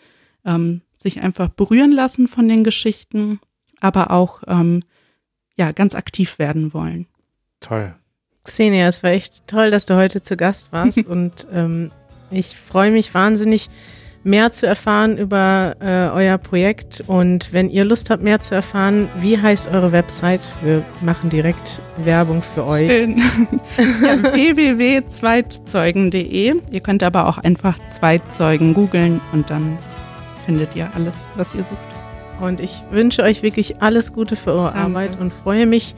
ähm, 0.45 0.81
sich 1.01 1.21
einfach 1.21 1.51
berühren 1.51 1.93
lassen 1.93 2.27
von 2.27 2.49
den 2.49 2.65
Geschichten, 2.65 3.39
aber 3.79 4.11
auch 4.11 4.43
ähm, 4.49 4.81
ja 5.57 5.71
ganz 5.71 5.95
aktiv 5.95 6.41
werden 6.41 6.75
wollen. 6.75 7.07
Toll. 7.61 7.95
Xenia, 8.43 8.89
es 8.89 9.05
war 9.05 9.13
echt 9.13 9.47
toll, 9.47 9.71
dass 9.71 9.87
du 9.87 9.95
heute 9.95 10.21
zu 10.21 10.37
Gast 10.37 10.73
warst 10.73 10.99
und 11.07 11.47
ähm, 11.53 11.93
ich 12.33 12.57
freue 12.57 12.91
mich 12.91 13.15
wahnsinnig, 13.15 13.71
mehr 14.23 14.53
zu 14.53 14.67
erfahren 14.67 15.17
über 15.17 15.77
äh, 15.81 16.11
euer 16.15 16.37
Projekt. 16.39 17.03
Und 17.07 17.53
wenn 17.53 17.69
ihr 17.71 17.85
Lust 17.85 18.11
habt, 18.11 18.23
mehr 18.23 18.39
zu 18.41 18.55
erfahren, 18.55 19.09
wie 19.19 19.39
heißt 19.39 19.69
eure 19.69 19.93
Website? 19.93 20.53
Wir 20.63 20.85
machen 21.01 21.31
direkt 21.31 21.81
Werbung 21.97 22.43
für 22.43 22.67
euch. 22.67 22.91
Schön. 22.91 23.19
ja, 24.03 24.23
www.zweitzeugen.de. 24.33 26.57
Ihr 26.71 26.81
könnt 26.81 27.03
aber 27.03 27.27
auch 27.29 27.39
einfach 27.39 27.79
Zweitzeugen 27.89 28.75
googeln 28.75 29.23
und 29.33 29.49
dann 29.51 29.79
findet 30.45 30.77
ihr 30.77 30.91
alles, 30.95 31.15
was 31.37 31.55
ihr 31.55 31.61
sucht. 31.61 31.79
Und 32.41 32.61
ich 32.61 32.83
wünsche 32.91 33.23
euch 33.23 33.43
wirklich 33.43 33.81
alles 33.83 34.13
Gute 34.13 34.37
für 34.37 34.53
eure 34.53 34.73
Danke. 34.73 34.81
Arbeit 34.81 35.19
und 35.21 35.33
freue 35.33 35.67
mich 35.67 35.95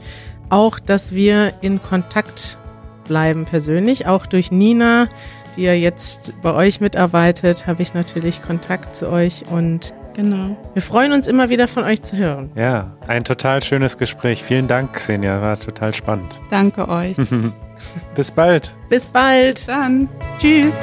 auch, 0.49 0.79
dass 0.79 1.13
wir 1.13 1.53
in 1.61 1.81
Kontakt 1.81 2.57
bleiben 3.05 3.45
persönlich, 3.45 4.07
auch 4.07 4.25
durch 4.25 4.51
Nina 4.51 5.07
die 5.55 5.63
ja 5.63 5.73
jetzt 5.73 6.33
bei 6.41 6.53
euch 6.53 6.81
mitarbeitet, 6.81 7.67
habe 7.67 7.81
ich 7.81 7.93
natürlich 7.93 8.41
Kontakt 8.41 8.95
zu 8.95 9.09
euch 9.09 9.43
und 9.49 9.93
genau. 10.13 10.55
Wir 10.73 10.81
freuen 10.81 11.13
uns 11.13 11.27
immer 11.27 11.49
wieder 11.49 11.67
von 11.67 11.83
euch 11.83 12.01
zu 12.01 12.17
hören. 12.17 12.51
Ja, 12.55 12.95
ein 13.07 13.23
total 13.23 13.63
schönes 13.63 13.97
Gespräch. 13.97 14.43
Vielen 14.43 14.67
Dank, 14.67 14.93
Xenia, 14.93 15.41
war 15.41 15.59
total 15.59 15.93
spannend. 15.93 16.39
Danke 16.49 16.87
euch. 16.87 17.15
Bis 18.15 18.31
bald. 18.31 18.73
Bis 18.89 19.07
bald. 19.07 19.67
Dann. 19.67 20.09
Tschüss. 20.37 20.73